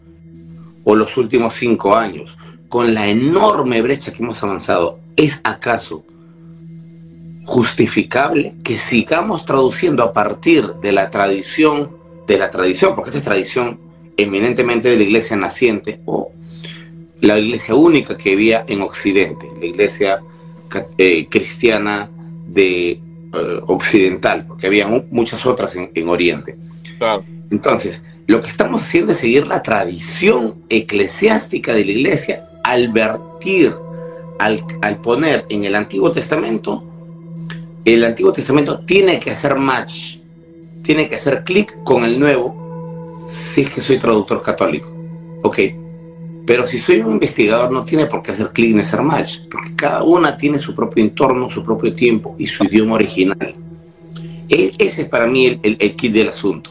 [0.82, 2.36] o los últimos cinco años,
[2.74, 6.04] con la enorme brecha que hemos avanzado, ¿es acaso
[7.44, 11.92] justificable que sigamos traduciendo a partir de la tradición,
[12.26, 13.78] de la tradición, porque esta es tradición
[14.16, 16.32] eminentemente de la iglesia naciente o
[17.20, 20.20] la iglesia única que había en Occidente, la iglesia
[20.98, 22.10] eh, cristiana
[22.44, 23.00] de eh,
[23.68, 26.56] occidental, porque había muchas otras en, Oriente.
[27.52, 33.74] Entonces, lo que estamos haciendo es seguir la tradición eclesiástica de la iglesia al vertir,
[34.38, 36.82] al, al poner en el Antiguo Testamento
[37.84, 40.16] el Antiguo Testamento tiene que hacer match,
[40.82, 44.90] tiene que hacer clic con el Nuevo si es que soy traductor católico.
[45.42, 45.58] Ok,
[46.46, 49.74] pero si soy un investigador no tiene por qué hacer clic ni hacer match, porque
[49.76, 53.54] cada una tiene su propio entorno, su propio tiempo y su idioma original.
[54.48, 56.70] E, ese es para mí el, el kit del asunto,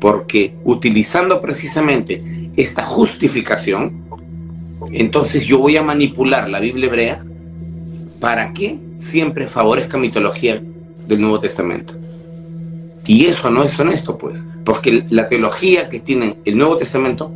[0.00, 4.01] porque utilizando precisamente esta justificación,
[4.92, 7.24] entonces yo voy a manipular la Biblia hebrea
[8.20, 10.62] para que siempre favorezca mitología
[11.08, 11.94] del Nuevo Testamento.
[13.06, 17.32] Y eso no es honesto, pues, porque la teología que tiene el Nuevo Testamento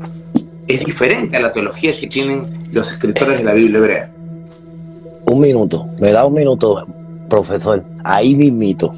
[0.68, 4.10] es diferente a la teología que tienen los escritores de la Biblia hebrea.
[5.26, 6.86] Un minuto, me da un minuto,
[7.28, 7.84] profesor.
[8.04, 8.92] Ahí mismito.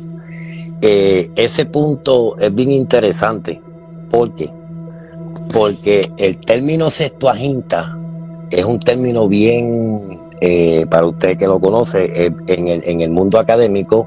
[0.82, 3.60] Eh, ese punto es bien interesante.
[4.10, 4.50] ¿Por qué?
[5.52, 7.97] Porque el término sextuaginta
[8.50, 14.06] es un término bien eh, para usted que lo conoce, eh, en, el, mundo académico,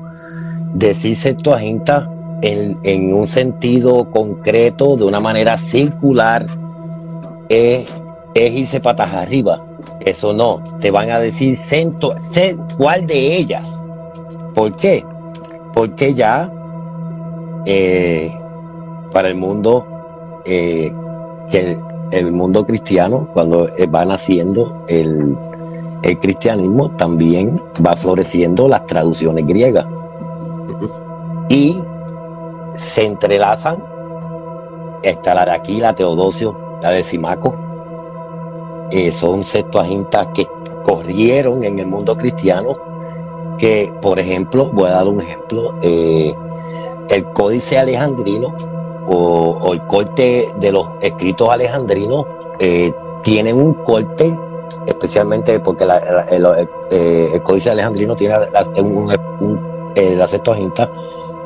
[0.74, 2.10] decir Septuaginta
[2.42, 6.46] en, en un sentido concreto, de una manera circular,
[7.50, 7.88] es,
[8.34, 9.66] irse patas arriba.
[10.06, 12.16] Eso no, te van a decir cento,
[12.78, 13.64] cuál de ellas.
[14.54, 15.06] ¿Por qué?
[15.74, 16.52] Porque ya
[17.66, 18.32] eh,
[19.12, 19.86] para el mundo
[20.46, 20.92] que
[22.12, 25.38] el mundo cristiano, cuando va naciendo el,
[26.04, 29.86] el cristianismo también va floreciendo las traducciones griegas.
[31.50, 31.82] Y
[32.76, 33.84] se entrelazan,
[35.04, 37.56] está la de aquí, la Teodosio, la de Simaco,
[38.92, 40.48] eh, son septuagintas que
[40.84, 42.76] corrieron en el mundo cristiano,
[43.58, 46.34] que por ejemplo, voy a dar un ejemplo, eh,
[47.10, 48.56] el códice alejandrino
[49.14, 52.26] o, el corte de los escritos alejandrinos
[52.60, 52.94] eh,
[53.24, 54.38] tienen un corte
[54.86, 55.86] especialmente porque
[56.32, 58.36] el, Códice Alejandrino tiene
[58.78, 59.10] un,
[59.96, 60.90] la Septuaginta,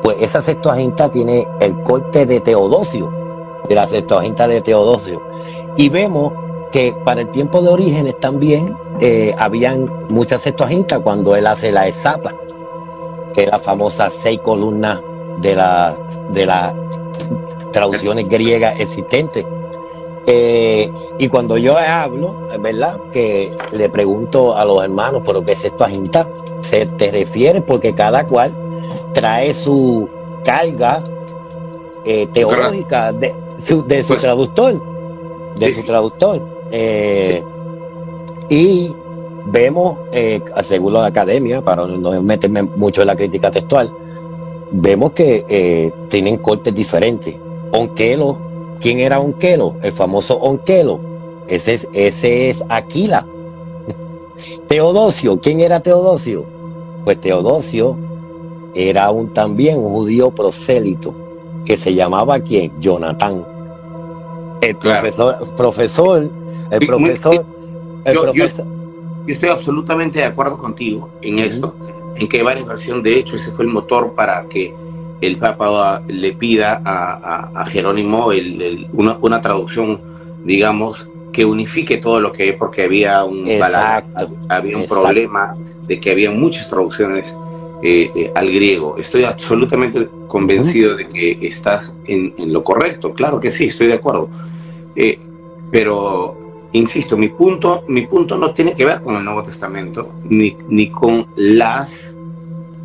[0.02, 3.10] pues esa Septuaginta tiene el corte de Teodosio,
[3.68, 5.22] de la Septuaginta de Teodosio.
[5.76, 6.32] Y vemos
[6.72, 11.86] que para el tiempo de orígenes también eh, habían muchas Septuagintas cuando él hace la
[11.88, 12.34] Esapa,
[13.34, 15.00] que es la famosa seis columnas
[15.40, 15.94] de, la,
[16.30, 16.74] de las
[17.76, 19.44] traducciones griegas existentes.
[20.26, 25.52] Eh, y cuando yo hablo, es verdad, que le pregunto a los hermanos, ¿pero qué
[25.52, 26.26] es Septuaginta?
[26.62, 28.56] Se te refiere porque cada cual
[29.12, 30.08] trae su
[30.42, 31.02] carga
[32.06, 34.82] eh, teológica de, su, de su pues, traductor,
[35.58, 36.40] de su traductor.
[36.70, 37.44] Eh,
[38.48, 38.90] y
[39.44, 39.98] vemos,
[40.62, 43.92] según la academia, para no meterme mucho en la crítica textual,
[44.70, 47.36] vemos que tienen cortes diferentes.
[47.72, 48.38] Onquelo,
[48.80, 49.76] ¿quién era Onquelo?
[49.82, 51.00] El famoso Onquelo.
[51.48, 53.26] Ese es, ese es Aquila.
[54.68, 56.44] Teodosio, ¿quién era Teodosio?
[57.04, 57.96] Pues Teodosio
[58.74, 61.14] era un, también un judío prosélito
[61.64, 62.72] que se llamaba quién?
[62.80, 63.44] Jonatán.
[64.60, 66.30] El profesor, profesor,
[66.70, 67.44] el profesor,
[68.04, 68.66] el yo, profesor.
[69.26, 71.74] Yo, estoy absolutamente de acuerdo contigo en esto,
[72.14, 73.04] en que hay varias versiones.
[73.04, 74.74] De hecho, ese fue el motor para que
[75.20, 78.30] el Papa le pida a, Jerónimo
[78.92, 80.00] una, traducción,
[80.44, 83.44] digamos, que unifique todo lo que es, porque había un
[84.48, 85.56] había un problema
[85.86, 87.36] de que había muchas traducciones
[87.82, 88.96] eh, eh, al griego.
[88.96, 93.12] Estoy absolutamente convencido de que estás en, lo correcto.
[93.12, 94.28] Claro que sí, estoy de acuerdo.
[94.94, 95.18] Eh,
[95.70, 100.56] pero, insisto, mi punto, mi punto no tiene que ver con el Nuevo Testamento, ni,
[100.68, 102.14] ni con las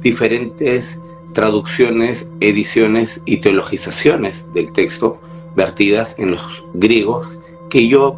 [0.02, 1.00] diferentes
[1.34, 5.20] traducciones, ediciones y teologizaciones del texto
[5.56, 7.38] vertidas en los griegos,
[7.70, 8.18] que yo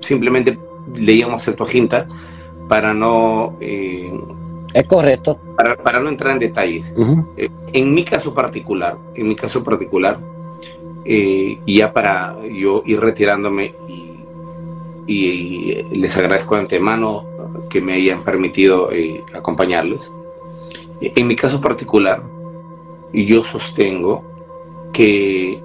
[0.00, 0.58] simplemente
[0.94, 2.06] leíamos Septuaginta
[2.68, 3.56] para no
[4.74, 5.38] es correcto.
[5.56, 6.92] Para, no entrar en detalles.
[7.36, 10.18] Eh, en mi caso particular, en mi caso particular,
[11.04, 13.74] eh, ya para yo ir retirándome
[15.06, 17.24] y, les agradezco de antemano
[17.70, 20.10] que me hayan permitido eh, acompañarles.
[21.00, 22.22] En mi caso particular,
[23.14, 24.24] yo sostengo
[24.92, 25.58] que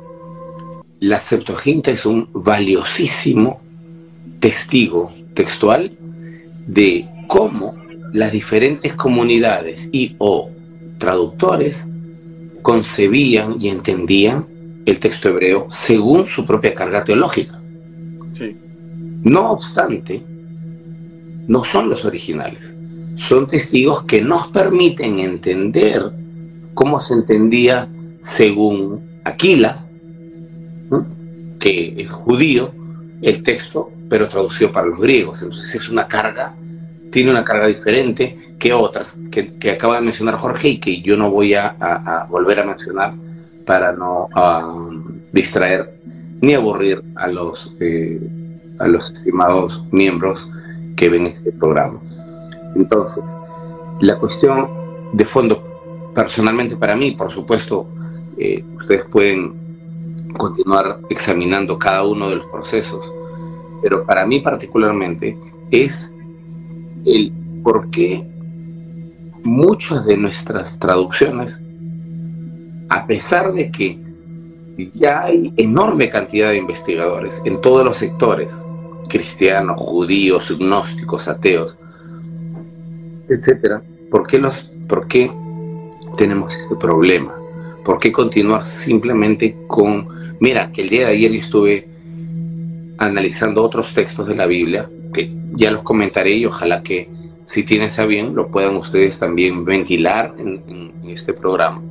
[0.99, 3.61] la Septuaginta es un valiosísimo
[4.39, 5.97] testigo textual
[6.67, 7.75] de cómo
[8.13, 10.49] las diferentes comunidades y o
[10.97, 11.87] traductores
[12.61, 14.45] concebían y entendían
[14.85, 17.59] el texto hebreo según su propia carga teológica.
[19.23, 20.21] No obstante,
[21.47, 22.73] no son los originales.
[23.17, 26.11] Son testigos que nos permiten entender
[26.79, 27.89] cómo se entendía
[28.21, 29.85] según Aquila,
[31.59, 32.71] que es judío,
[33.21, 35.41] el texto, pero traducido para los griegos.
[35.41, 36.55] Entonces es una carga
[37.11, 41.29] tiene una carga diferente que otras que, acaba de mencionar Jorge y que yo no
[41.29, 43.13] voy a, volver a mencionar
[43.65, 44.29] para no
[45.33, 45.99] distraer
[46.39, 48.21] ni aburrir a los, eh,
[48.79, 50.47] a los estimados miembros
[50.95, 51.99] que ven este programa.
[52.73, 53.21] Entonces,
[53.99, 54.69] la cuestión
[55.11, 55.68] de fondo,
[56.13, 57.87] personalmente para mí, por supuesto,
[58.37, 63.11] eh, ustedes pueden continuar examinando cada uno de los procesos,
[63.81, 65.37] pero para mí particularmente
[65.71, 66.11] es
[67.05, 67.31] el
[67.63, 68.25] por qué
[69.43, 71.61] muchas de nuestras traducciones,
[72.89, 73.99] a pesar de que
[74.93, 78.65] ya hay enorme cantidad de investigadores en todos los sectores,
[79.09, 81.77] cristianos, judíos, gnósticos, ateos,
[83.27, 85.31] etcétera, ¿por qué, los, ¿por qué
[86.17, 87.33] tenemos este problema?
[87.83, 90.07] ¿Por qué continuar simplemente con,
[90.39, 91.87] mira, que el día de ayer yo estuve
[92.97, 97.09] analizando otros textos de la Biblia que ya los comentaré y ojalá que
[97.45, 101.81] si tienes a bien lo puedan ustedes también ventilar en, este programa.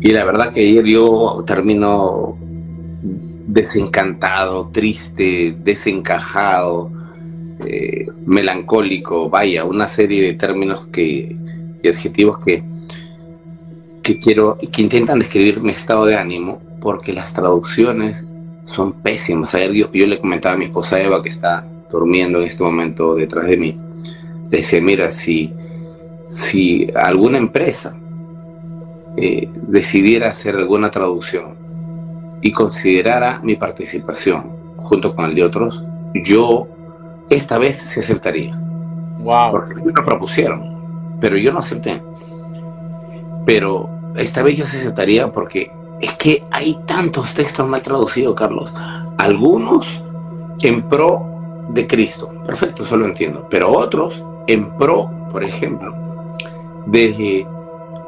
[0.00, 2.38] Y la verdad que ayer yo termino
[3.48, 6.92] desencantado, triste, desencajado,
[7.66, 11.36] eh, melancólico, vaya, una serie de términos que,
[11.84, 12.64] y adjetivos que,
[14.02, 18.24] que quiero, que intentan describir mi estado de ánimo, porque las traducciones
[18.64, 19.54] son pésimas.
[19.54, 23.14] Ayer yo, yo le comentaba a mi esposa Eva, que está durmiendo en este momento
[23.14, 23.78] detrás de mí,
[24.50, 25.52] le decía, mira, si,
[26.28, 27.96] si alguna empresa
[29.16, 31.54] eh, decidiera hacer alguna traducción
[32.42, 35.82] y considerara mi participación junto con el de otros,
[36.14, 36.66] yo
[37.30, 38.58] esta vez se aceptaría.
[39.18, 39.52] Wow.
[39.52, 40.73] Porque me lo propusieron,
[41.24, 42.02] pero yo no acepté.
[43.46, 48.70] Pero esta vez yo se aceptaría porque es que hay tantos textos mal traducidos, Carlos.
[49.16, 50.02] Algunos
[50.60, 51.24] en pro
[51.70, 52.28] de Cristo.
[52.44, 53.46] Perfecto, eso lo entiendo.
[53.48, 55.94] Pero otros en pro, por ejemplo,
[56.84, 57.46] de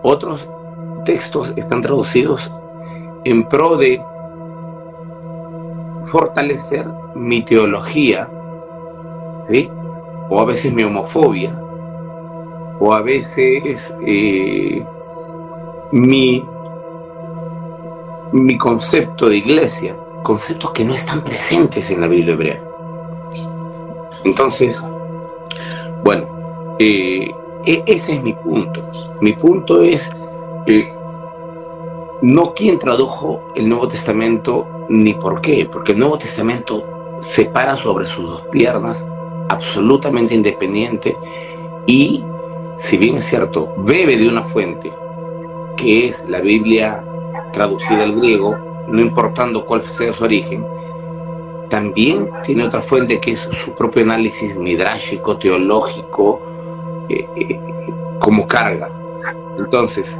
[0.02, 0.46] otros
[1.06, 2.52] textos están traducidos
[3.24, 3.98] en pro de
[6.08, 8.28] fortalecer mi teología,
[9.48, 9.70] ¿sí?
[10.28, 11.58] o a veces mi homofobia,
[12.78, 14.84] o a veces eh,
[15.92, 16.44] mi,
[18.32, 22.62] mi concepto de iglesia, conceptos que no están presentes en la Biblia hebrea.
[24.24, 24.82] Entonces,
[26.02, 26.26] bueno,
[26.78, 27.30] eh,
[27.64, 28.82] e-, ese es mi punto.
[29.20, 30.10] Mi punto es
[30.66, 30.92] eh,
[32.22, 37.76] no quién tradujo el Nuevo Testamento ni por qué, porque el Nuevo Testamento se para
[37.76, 39.06] sobre sus dos piernas,
[39.48, 41.16] absolutamente independiente,
[41.86, 42.24] y
[42.76, 44.92] si bien es cierto, bebe de una fuente,
[45.76, 47.02] que es la Biblia
[47.52, 48.56] traducida al griego,
[48.88, 50.64] no importando cuál sea su origen,
[51.68, 56.40] también tiene otra fuente que es su propio análisis midrásico, teológico,
[57.08, 57.60] eh, eh,
[58.18, 58.90] como carga.
[59.58, 60.16] Entonces,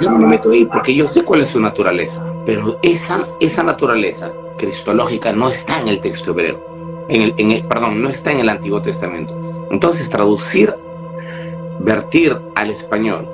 [0.00, 3.62] yo no me meto ahí porque yo sé cuál es su naturaleza, pero esa, esa
[3.62, 8.32] naturaleza cristológica no está en el texto hebreo, en el, en el, perdón, no está
[8.32, 9.34] en el Antiguo Testamento.
[9.70, 10.74] Entonces, traducir,
[11.80, 13.28] vertir al español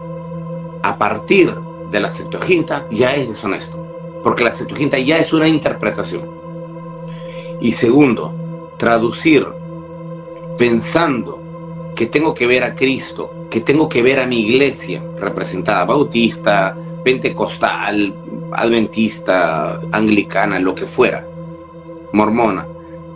[0.83, 1.55] a partir
[1.91, 6.23] de la Septuaginta ya es deshonesto, porque la Septuaginta ya es una interpretación.
[7.61, 9.47] Y segundo, traducir
[10.59, 11.41] pensando
[11.95, 16.77] que tengo que ver a Cristo que tengo que ver a mi iglesia representada, bautista,
[17.03, 18.15] pentecostal,
[18.53, 21.27] adventista, anglicana, lo que fuera,
[22.13, 22.67] mormona,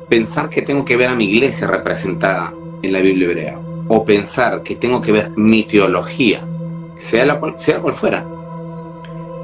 [0.09, 3.61] pensar que tengo que ver a mi iglesia representada en la Biblia hebrea,
[3.93, 6.47] o pensar que tengo que ver mi teología,
[6.97, 8.25] sea, la sea cual fuera,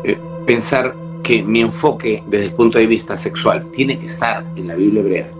[0.04, 0.16] eh,
[0.46, 0.94] pensar
[1.24, 5.00] que mi enfoque desde el punto de vista sexual tiene que estar en la Biblia
[5.00, 5.30] hebrea,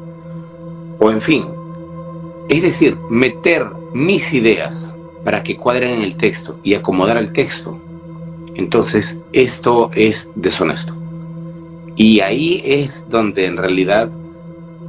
[0.98, 1.44] o en fin,
[2.48, 4.92] es decir, meter mis ideas
[5.22, 7.78] para que cuadren en el texto y acomodar el texto,
[8.56, 10.96] entonces esto es deshonesto.
[11.94, 14.10] Y ahí es donde en realidad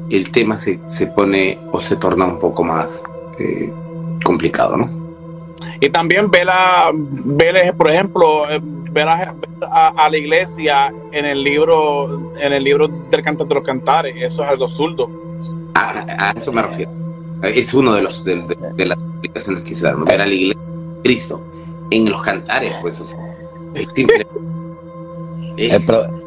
[0.10, 2.88] el tema se, se pone o se torna un poco más
[3.40, 3.72] eh,
[4.28, 4.90] complicado, ¿no?
[5.80, 12.34] Y también ver, a, ver por ejemplo, eh, ver a, la iglesia en el libro
[12.38, 15.10] en el libro del canto de los cantares, eso es algo absurdo.
[15.76, 16.92] A, eso me refiero.
[17.42, 18.44] Es uno de los de,
[18.76, 20.04] de las explicaciones que se dan.
[20.06, 20.62] Ver a la iglesia
[21.04, 21.42] Cristo
[21.90, 23.02] en los cantares, pues.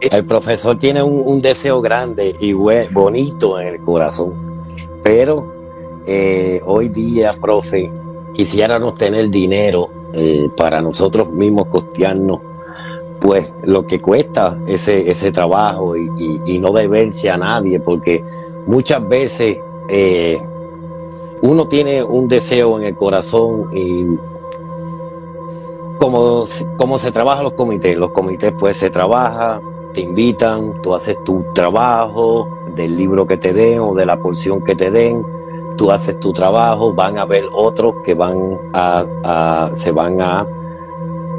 [0.00, 4.32] el, profesor tiene un, deseo grande y bonito en el corazón,
[5.02, 5.59] pero
[6.12, 7.92] eh, hoy día, profe,
[8.34, 12.40] quisiéramos tener dinero eh, para nosotros mismos costearnos
[13.20, 18.24] pues lo que cuesta ese, ese trabajo y, no deberse a nadie, porque
[18.66, 19.58] muchas veces
[19.88, 20.36] eh,
[21.42, 24.16] uno tiene un deseo en el corazón y
[26.00, 26.42] como,
[26.76, 29.60] como se trabaja los comités, los comités pues se trabaja,
[29.94, 34.60] te invitan, tú haces tu trabajo del libro que te den o de la porción
[34.62, 35.24] que te den,
[35.76, 40.46] tú haces tu trabajo, van a ver otros que van a, se van a,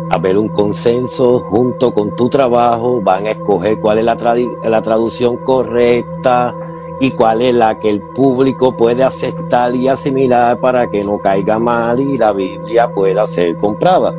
[0.09, 4.17] a ver un consenso junto con tu trabajo, van a escoger cuál es la,
[4.63, 6.55] la traducción correcta,
[7.01, 11.57] y cuál es la que el público puede aceptar y asimilar para que no caiga
[11.57, 14.13] mal y la Biblia pueda ser comprada.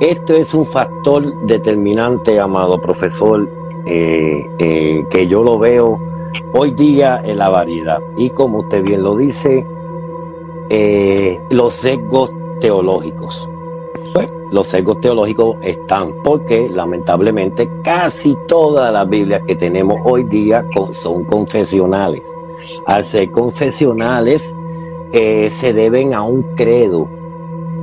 [0.00, 3.48] Esto es un factor determinante, amado profesor,
[3.86, 6.00] eh, eh, que yo lo veo
[6.52, 8.00] hoy día en la variedad.
[8.16, 9.66] Y como usted bien lo dice,
[10.70, 13.48] eh, los sesgos teológicos.
[14.50, 21.24] Los sesgos teológicos están porque lamentablemente casi todas las Biblias que tenemos hoy día son
[21.24, 22.22] confesionales.
[22.86, 24.54] Al ser confesionales
[25.12, 27.08] eh, se deben a un credo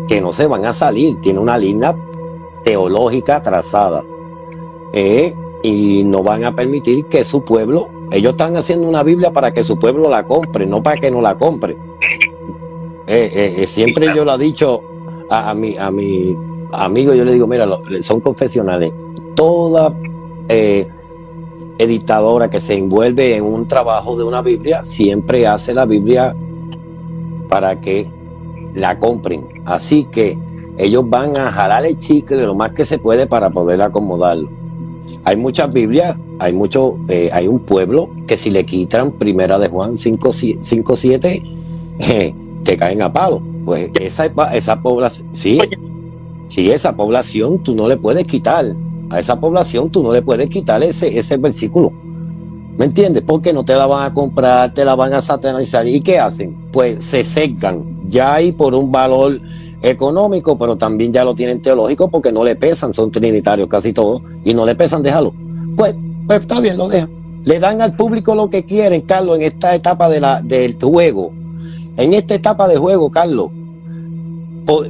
[0.08, 1.96] que no se van a salir, tiene una línea
[2.64, 4.04] teológica trazada
[4.94, 9.54] eh, y no van a permitir que su pueblo, ellos están haciendo una Biblia para
[9.54, 11.78] que su pueblo la compre, no para que no la compre.
[13.08, 14.82] Eh, siempre yo lo he dicho
[15.30, 16.36] a, mi, a mi
[16.74, 17.68] amigo, yo le digo, mira,
[18.02, 18.94] son confesionales.
[19.36, 19.94] Toda
[20.50, 20.88] eh,
[21.78, 26.36] editadora que se envuelve en un trabajo de una Biblia siempre hace la Biblia
[27.50, 28.10] para que
[28.74, 29.62] la compren.
[29.66, 30.38] Así que
[30.78, 34.50] ellos van a jalar el chicle lo más que se puede para poder acomodarlo.
[35.24, 39.70] Hay muchas Biblias, hay mucho, eh, hay un pueblo que si le quitan Primera de
[39.70, 41.44] Juan 5.7,
[42.00, 43.42] eh, te caen a palo.
[43.66, 45.60] Pues esa, esa población, sí,
[46.48, 48.76] sí, esa población tú no le puedes quitar,
[49.10, 51.92] a esa población tú no le puedes quitar ese, ese versículo.
[52.78, 53.24] ¿Me entiendes?
[53.26, 55.88] Porque no te la van a comprar, te la van a satanizar.
[55.88, 56.58] ¿Y qué hacen?
[56.72, 59.42] Pues se secan ya hay por un valor
[59.82, 64.22] económico, pero también ya lo tienen teológico porque no le pesan, son trinitarios casi todos,
[64.46, 65.34] y no le pesan, déjalo.
[65.76, 65.96] Pues,
[66.28, 67.10] pues está bien, lo dejan.
[67.46, 71.34] Le dan al público lo que quieren, Carlos, en esta etapa de la, del juego.
[71.98, 73.52] En esta etapa de juego, Carlos.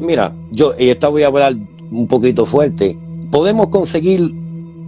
[0.01, 1.55] Mira, yo, y esta voy a hablar
[1.91, 2.97] un poquito fuerte.
[3.31, 4.31] Podemos conseguir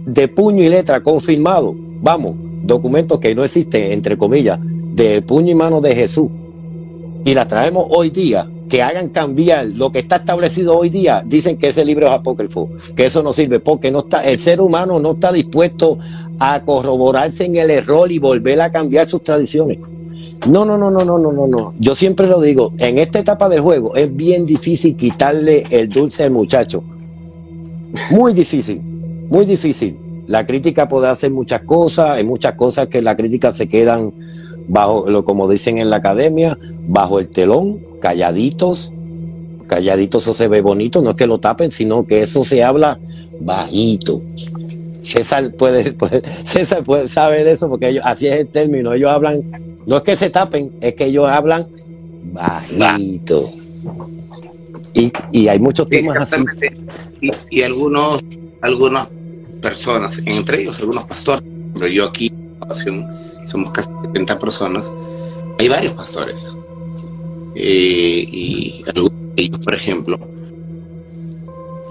[0.06, 5.54] de puño y letra confirmado, vamos, documentos que no existen, entre comillas, de puño y
[5.56, 6.28] mano de Jesús.
[7.24, 11.56] Y la traemos hoy día, que hagan cambiar lo que está establecido hoy día, dicen
[11.56, 14.98] que ese libro es apócrifo, que eso no sirve, porque no está, el ser humano
[14.98, 15.98] no está dispuesto
[16.38, 19.78] a corroborarse en el error y volver a cambiar sus tradiciones.
[20.48, 21.74] No, no, no, no, no, no, no, no.
[21.78, 26.24] Yo siempre lo digo, en esta etapa del juego es bien difícil quitarle el dulce
[26.24, 26.82] al muchacho.
[28.10, 28.80] Muy difícil,
[29.28, 29.96] muy difícil.
[30.26, 34.12] La crítica puede hacer muchas cosas, hay muchas cosas que la crítica se quedan
[34.68, 38.92] bajo, lo como dicen en la academia, bajo el telón, calladitos,
[39.66, 42.98] calladitos eso se ve bonito, no es que lo tapen, sino que eso se habla
[43.40, 44.22] bajito.
[45.00, 45.94] César puede,
[46.44, 49.42] César puede, sabe de eso porque ellos, así es el término, ellos hablan,
[49.86, 51.66] no es que se tapen, es que ellos hablan
[52.32, 53.48] bajito.
[54.94, 56.42] Y, y hay muchos temas así.
[57.50, 58.22] Y, algunos,
[58.62, 59.08] algunas
[59.60, 61.44] personas, entre ellos algunos pastores,
[61.74, 62.32] pero yo aquí
[63.46, 64.90] somos casi 70 personas,
[65.58, 66.54] hay varios pastores.
[67.54, 70.18] Eh, y algunos de ellos, por ejemplo,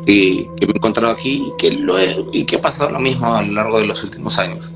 [0.05, 1.95] que me he encontrado aquí y que, lo
[2.31, 4.71] y que ha pasado lo mismo a lo largo de los últimos años.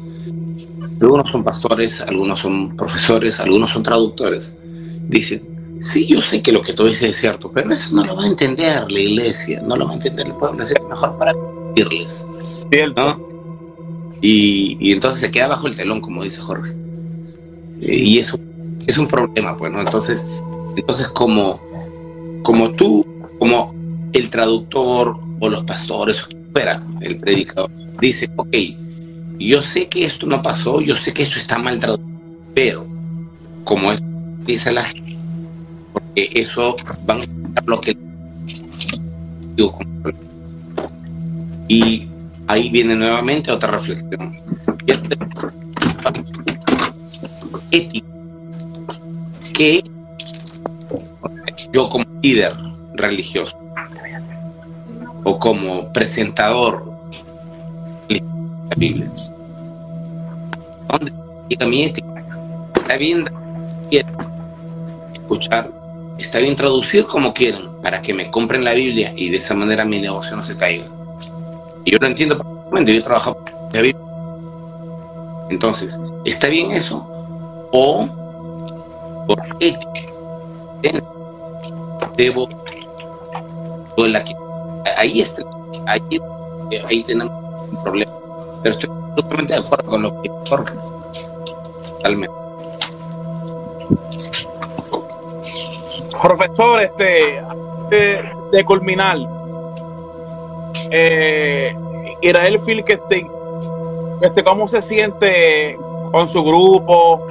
[1.01, 4.53] Algunos son pastores, algunos son profesores, algunos son traductores.
[5.07, 8.15] Dicen, sí, yo sé que lo que tú dices es cierto, pero eso no lo
[8.15, 11.33] va a entender la iglesia, no lo va a entender el pueblo, es mejor para
[11.75, 12.25] decirles.
[12.95, 13.28] ¿no?
[14.21, 16.73] Y, entonces se queda bajo el telón, como dice Jorge.
[17.81, 18.39] Eh, y eso
[18.85, 19.79] es un problema, pues, ¿no?
[19.79, 20.25] Entonces,
[20.75, 21.61] entonces como,
[22.43, 23.05] como tú,
[23.37, 23.73] como
[24.13, 28.55] el traductor o los pastores, espera, el predicador, dice, ok,
[29.39, 32.09] yo sé que esto no pasó, yo sé que esto está mal traducido,
[32.53, 32.85] pero
[33.63, 34.01] como es,
[34.45, 35.15] dice la gente,
[35.93, 37.21] porque eso van
[37.55, 37.97] a lo que
[41.67, 42.07] y
[42.49, 44.35] ahí viene nuevamente otra reflexión.
[47.71, 48.07] Ética.
[49.53, 49.83] Que
[51.71, 52.55] yo como líder
[52.95, 53.57] religioso
[55.23, 56.91] o como presentador
[58.07, 59.11] de la Biblia,
[60.87, 61.13] ¿dónde
[61.49, 62.07] llega mi ética?
[62.75, 63.25] Está bien
[65.13, 65.71] escuchar,
[66.17, 69.85] está bien traducir como quieran para que me compren la Biblia y de esa manera
[69.85, 70.98] mi negocio no se caiga
[71.91, 73.37] yo lo entiendo perfectamente, yo trabajo
[75.49, 77.05] Entonces, ¿está bien eso?
[77.71, 78.07] O
[79.27, 79.89] por ética
[82.19, 82.49] debo
[83.97, 84.23] la
[84.97, 85.41] ahí está
[85.87, 86.01] ahí,
[86.87, 87.33] ahí tenemos
[87.71, 88.11] un problema.
[88.63, 90.75] Pero estoy totalmente de acuerdo con lo que Jorge.
[91.91, 92.35] Totalmente.
[96.21, 97.41] Profesor este
[97.89, 99.17] de, de culminar
[100.91, 101.75] eh,
[102.21, 103.27] Israel este,
[104.21, 105.77] este, ¿cómo se siente
[106.11, 107.27] con su grupo?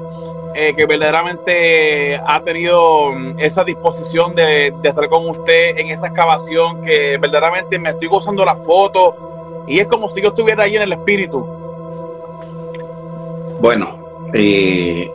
[0.55, 6.85] Eh, que verdaderamente ha tenido mm, esa disposición de, estar con usted en esa excavación,
[6.85, 10.83] que verdaderamente me estoy gozando la foto y es como si yo estuviera ahí en
[10.83, 11.47] el espíritu.
[13.61, 13.99] Bueno,
[14.33, 15.13] eh,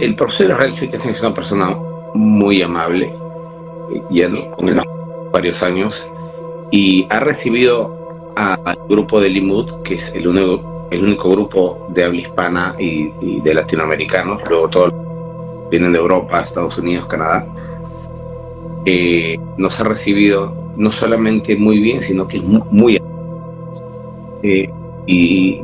[0.00, 1.76] el profesor Israel sí que es una persona
[2.14, 3.12] muy amable,
[4.08, 4.22] y
[4.56, 4.80] con él
[5.30, 6.08] varios años,
[6.70, 12.76] y ha recibido al grupo de Limud, que es el único, grupo de habla hispana
[12.78, 14.92] y, de latinoamericanos, luego todos
[15.70, 17.46] vienen de Europa, Estados Unidos, Canadá,
[18.84, 23.00] eh, nos ha recibido no solamente muy bien, sino que es muy,
[24.42, 24.70] eh,
[25.06, 25.60] y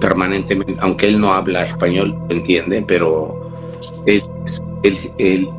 [0.00, 3.50] permanentemente, aunque él no habla español, entiende, pero
[5.18, 5.50] él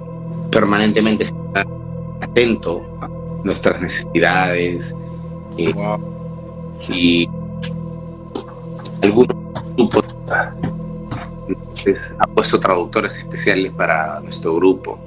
[0.50, 1.66] permanentemente está
[2.22, 3.10] atento a
[3.46, 4.94] nuestras necesidades
[5.58, 5.74] eh,
[6.90, 7.30] y
[9.02, 9.38] algunos
[9.78, 10.04] grupos
[12.18, 14.98] ha puesto traductores especiales para nuestro grupo.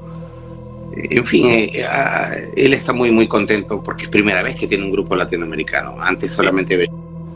[0.96, 4.68] Eh, en fin, eh, ah, él está muy muy contento porque es primera vez que
[4.68, 5.96] tiene un grupo latinoamericano.
[6.00, 6.88] Antes solamente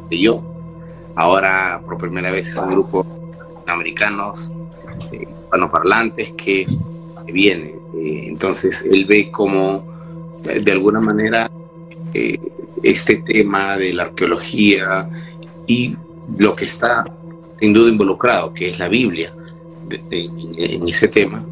[0.08, 0.40] yo,
[1.16, 3.04] ahora por primera vez es un grupo
[3.66, 4.48] americanos,
[5.10, 6.64] hispanoparlantes que,
[7.26, 7.74] que viene.
[7.94, 9.91] entonces él ve como
[10.42, 11.50] de alguna manera
[12.82, 15.08] este tema de la arqueología
[15.66, 15.96] y
[16.38, 17.04] lo que está
[17.60, 19.32] sin duda involucrado, que es la Biblia,
[20.10, 21.44] en ese tema,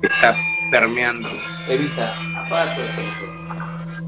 [0.00, 0.36] está
[0.70, 1.28] permeando,
[1.68, 2.14] evita,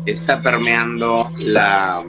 [0.06, 2.02] está permeando la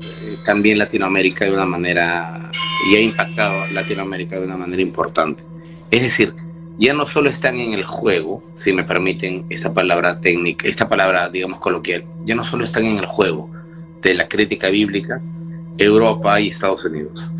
[0.00, 2.50] eh, también Latinoamérica de una manera
[2.88, 5.42] y ha impactado Latinoamérica de una manera importante.
[5.90, 6.34] Es decir,
[6.78, 11.28] ya no solo están en el juego, si me permiten esta palabra técnica, esta palabra,
[11.28, 13.50] digamos, coloquial, ya no solo están en el juego
[14.00, 15.20] de la crítica bíblica
[15.78, 17.30] Europa y Estados Unidos.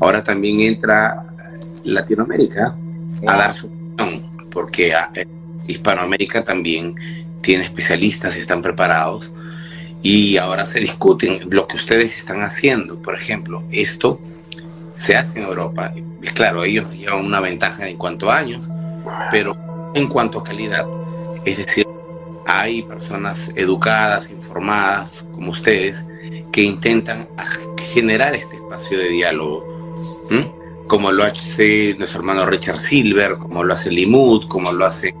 [0.00, 1.24] Ahora también entra
[1.84, 2.76] Latinoamérica
[3.26, 5.26] a dar su opinión, porque ah, eh,
[5.66, 6.94] Hispanoamérica también
[7.40, 9.30] tiene especialistas, están preparados
[10.02, 13.00] y ahora se discuten lo que ustedes están haciendo.
[13.00, 14.20] Por ejemplo, esto
[14.92, 15.92] se hace en Europa.
[16.34, 18.68] Claro, ellos llevan una ventaja en cuanto a años,
[19.30, 19.56] pero
[19.94, 20.86] en cuanto a calidad.
[21.44, 21.86] Es decir,
[22.46, 26.04] hay personas educadas, informadas, como ustedes,
[26.52, 27.28] que intentan
[27.80, 29.94] generar este espacio de diálogo,
[30.86, 35.14] como lo hace nuestro hermano Richard Silver, como lo hace Limud, como lo hace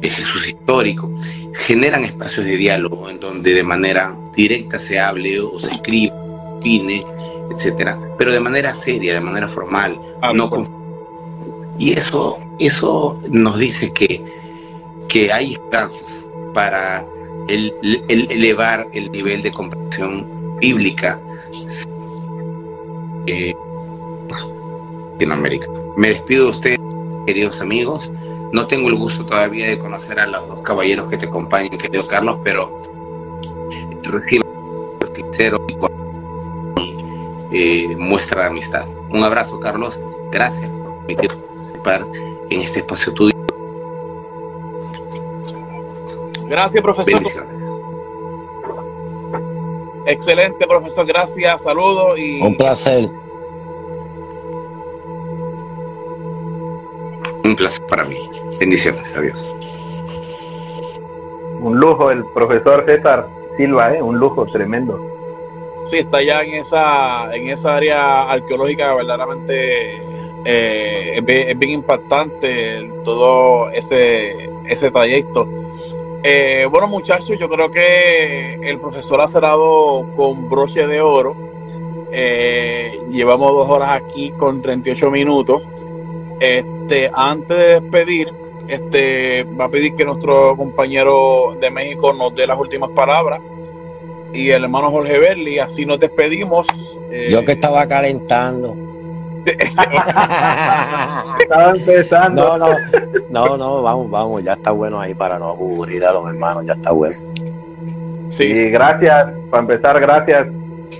[0.00, 1.12] Jesús Histórico.
[1.54, 7.02] Generan espacios de diálogo en donde de manera directa se hable o se escribe, opine,
[7.50, 10.48] etcétera, pero de manera seria, de manera formal, ah, no
[11.78, 14.22] y eso, eso nos dice que,
[15.08, 16.24] que hay esperanzas
[16.54, 17.04] para
[17.48, 17.74] el,
[18.08, 21.18] elevar el nivel de comprensión bíblica
[23.26, 23.56] en
[24.28, 25.68] Latinoamérica.
[25.96, 26.80] Me despido de ustedes,
[27.26, 28.10] queridos amigos.
[28.52, 32.06] No tengo el gusto todavía de conocer a los dos caballeros que te acompañan, querido
[32.06, 32.82] Carlos, pero
[34.02, 34.44] recibo
[35.14, 35.74] sincero y
[37.52, 38.86] eh, muestra de amistad.
[39.10, 40.00] Un abrazo, Carlos.
[40.30, 42.06] Gracias por participar
[42.48, 43.32] en este espacio tuyo.
[46.48, 47.22] Gracias, profesor.
[50.06, 51.06] Excelente, profesor.
[51.06, 51.62] Gracias.
[51.62, 52.40] Saludos y.
[52.40, 53.10] Un placer.
[57.44, 58.16] Un placer para mí.
[58.58, 59.16] Bendiciones.
[59.16, 59.54] Adiós.
[61.60, 64.02] Un lujo el profesor César Silva, ¿eh?
[64.02, 65.11] un lujo tremendo
[65.86, 70.00] sí, está ya en esa, en esa área arqueológica verdaderamente
[70.44, 75.46] eh, es, bien, impactante todo ese, ese trayecto.
[76.24, 81.36] Eh, bueno muchachos, yo creo que el profesor ha cerrado con broche de oro.
[82.12, 85.62] Eh, llevamos dos horas aquí con 38 minutos.
[86.40, 88.32] Este, antes de despedir,
[88.68, 93.40] este, va a pedir que nuestro compañero de México nos dé las últimas palabras
[94.32, 95.58] y el hermano Jorge Berli.
[95.58, 96.66] Así nos despedimos.
[97.30, 98.76] Yo que estaba calentando.
[101.40, 102.58] estaba empezando.
[102.58, 102.76] No, no,
[103.30, 106.74] no, no, vamos, vamos, ya está bueno ahí para no aburrir a los hermanos, ya
[106.74, 107.16] está bueno.
[108.30, 110.48] Sí, gracias, para empezar, gracias,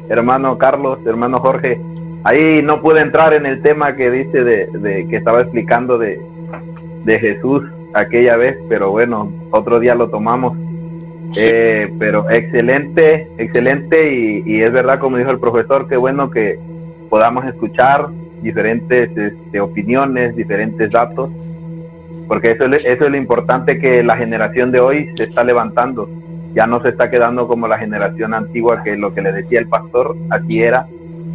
[0.08, 1.80] hermano Carlos, hermano Jorge.
[2.24, 6.20] Ahí no pude entrar en el tema que dice de, de que estaba explicando de,
[7.04, 7.64] de Jesús
[7.94, 10.56] aquella vez, pero bueno, otro día lo tomamos.
[11.36, 16.58] Eh, pero excelente, excelente y, es verdad, como dijo el profesor, qué bueno que
[17.08, 18.08] podamos escuchar
[18.42, 21.30] diferentes este, opiniones, diferentes datos,
[22.28, 26.08] porque eso es, eso es lo importante que la generación de hoy se está levantando,
[26.54, 29.68] ya no se está quedando como la generación antigua que lo que le decía el
[29.68, 30.86] pastor así era,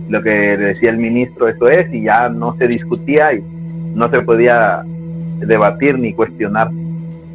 [0.10, 3.44] lo que decía el ministro eso es y ya no se discutía y
[3.96, 4.84] no se podía
[5.40, 6.70] debatir ni cuestionar.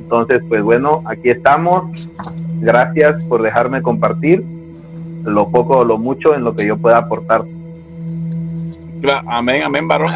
[0.03, 2.09] Entonces, pues bueno, aquí estamos
[2.63, 4.45] Gracias por dejarme compartir
[5.25, 7.45] lo poco o lo mucho en lo que yo pueda aportar.
[9.27, 10.11] Amén, amén, varón.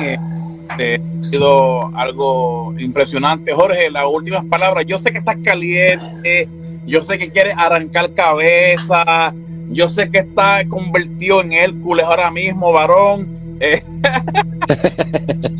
[0.79, 3.53] Eh, ha sido algo impresionante.
[3.53, 4.85] Jorge, las últimas palabras.
[4.87, 6.49] Yo sé que estás caliente,
[6.87, 9.35] yo sé que quieres arrancar cabeza,
[9.71, 13.29] yo sé que estás convertido en Hércules ahora mismo, varón.
[13.59, 13.83] Eh.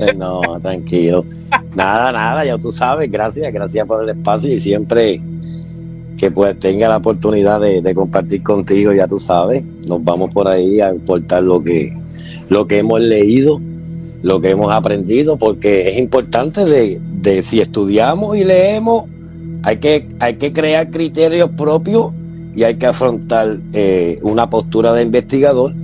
[0.17, 1.25] no, tranquilo.
[1.75, 3.11] Nada, nada, ya tú sabes.
[3.11, 5.21] Gracias, gracias por el espacio y siempre
[6.17, 10.81] que pues tenga la oportunidad de, compartir contigo, ya tú sabes, nos vamos por ahí
[10.81, 11.97] a importar lo que,
[12.49, 13.61] lo que hemos leído,
[14.23, 19.05] lo que hemos aprendido, porque es importante de, de si estudiamos y leemos,
[19.63, 22.13] hay que, hay que crear criterios propios
[22.55, 25.75] y hay que afrontar eh, una postura de investigador.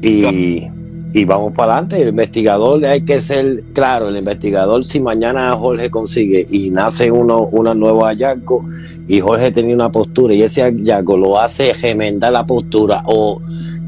[0.00, 0.66] Y,
[1.12, 2.00] y vamos para adelante.
[2.00, 7.48] El investigador hay que ser claro, el investigador si mañana Jorge consigue y nace uno
[7.52, 8.64] una nuevo hallazgo
[9.08, 13.40] y Jorge tenía una postura y ese hallazgo lo hace gemendar la postura o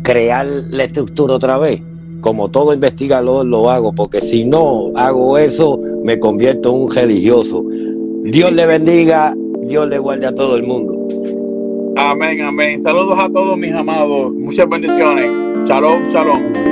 [0.02, 1.80] crear la estructura otra vez,
[2.20, 7.64] como todo investigador lo hago, porque si no hago eso me convierto en un religioso.
[8.24, 11.02] Dios le bendiga, Dios le guarde a todo el mundo.
[11.96, 12.80] Amén, amén.
[12.80, 14.32] Saludos a todos mis amados.
[14.32, 15.26] Muchas bendiciones.
[15.66, 16.71] Shalom, shalom.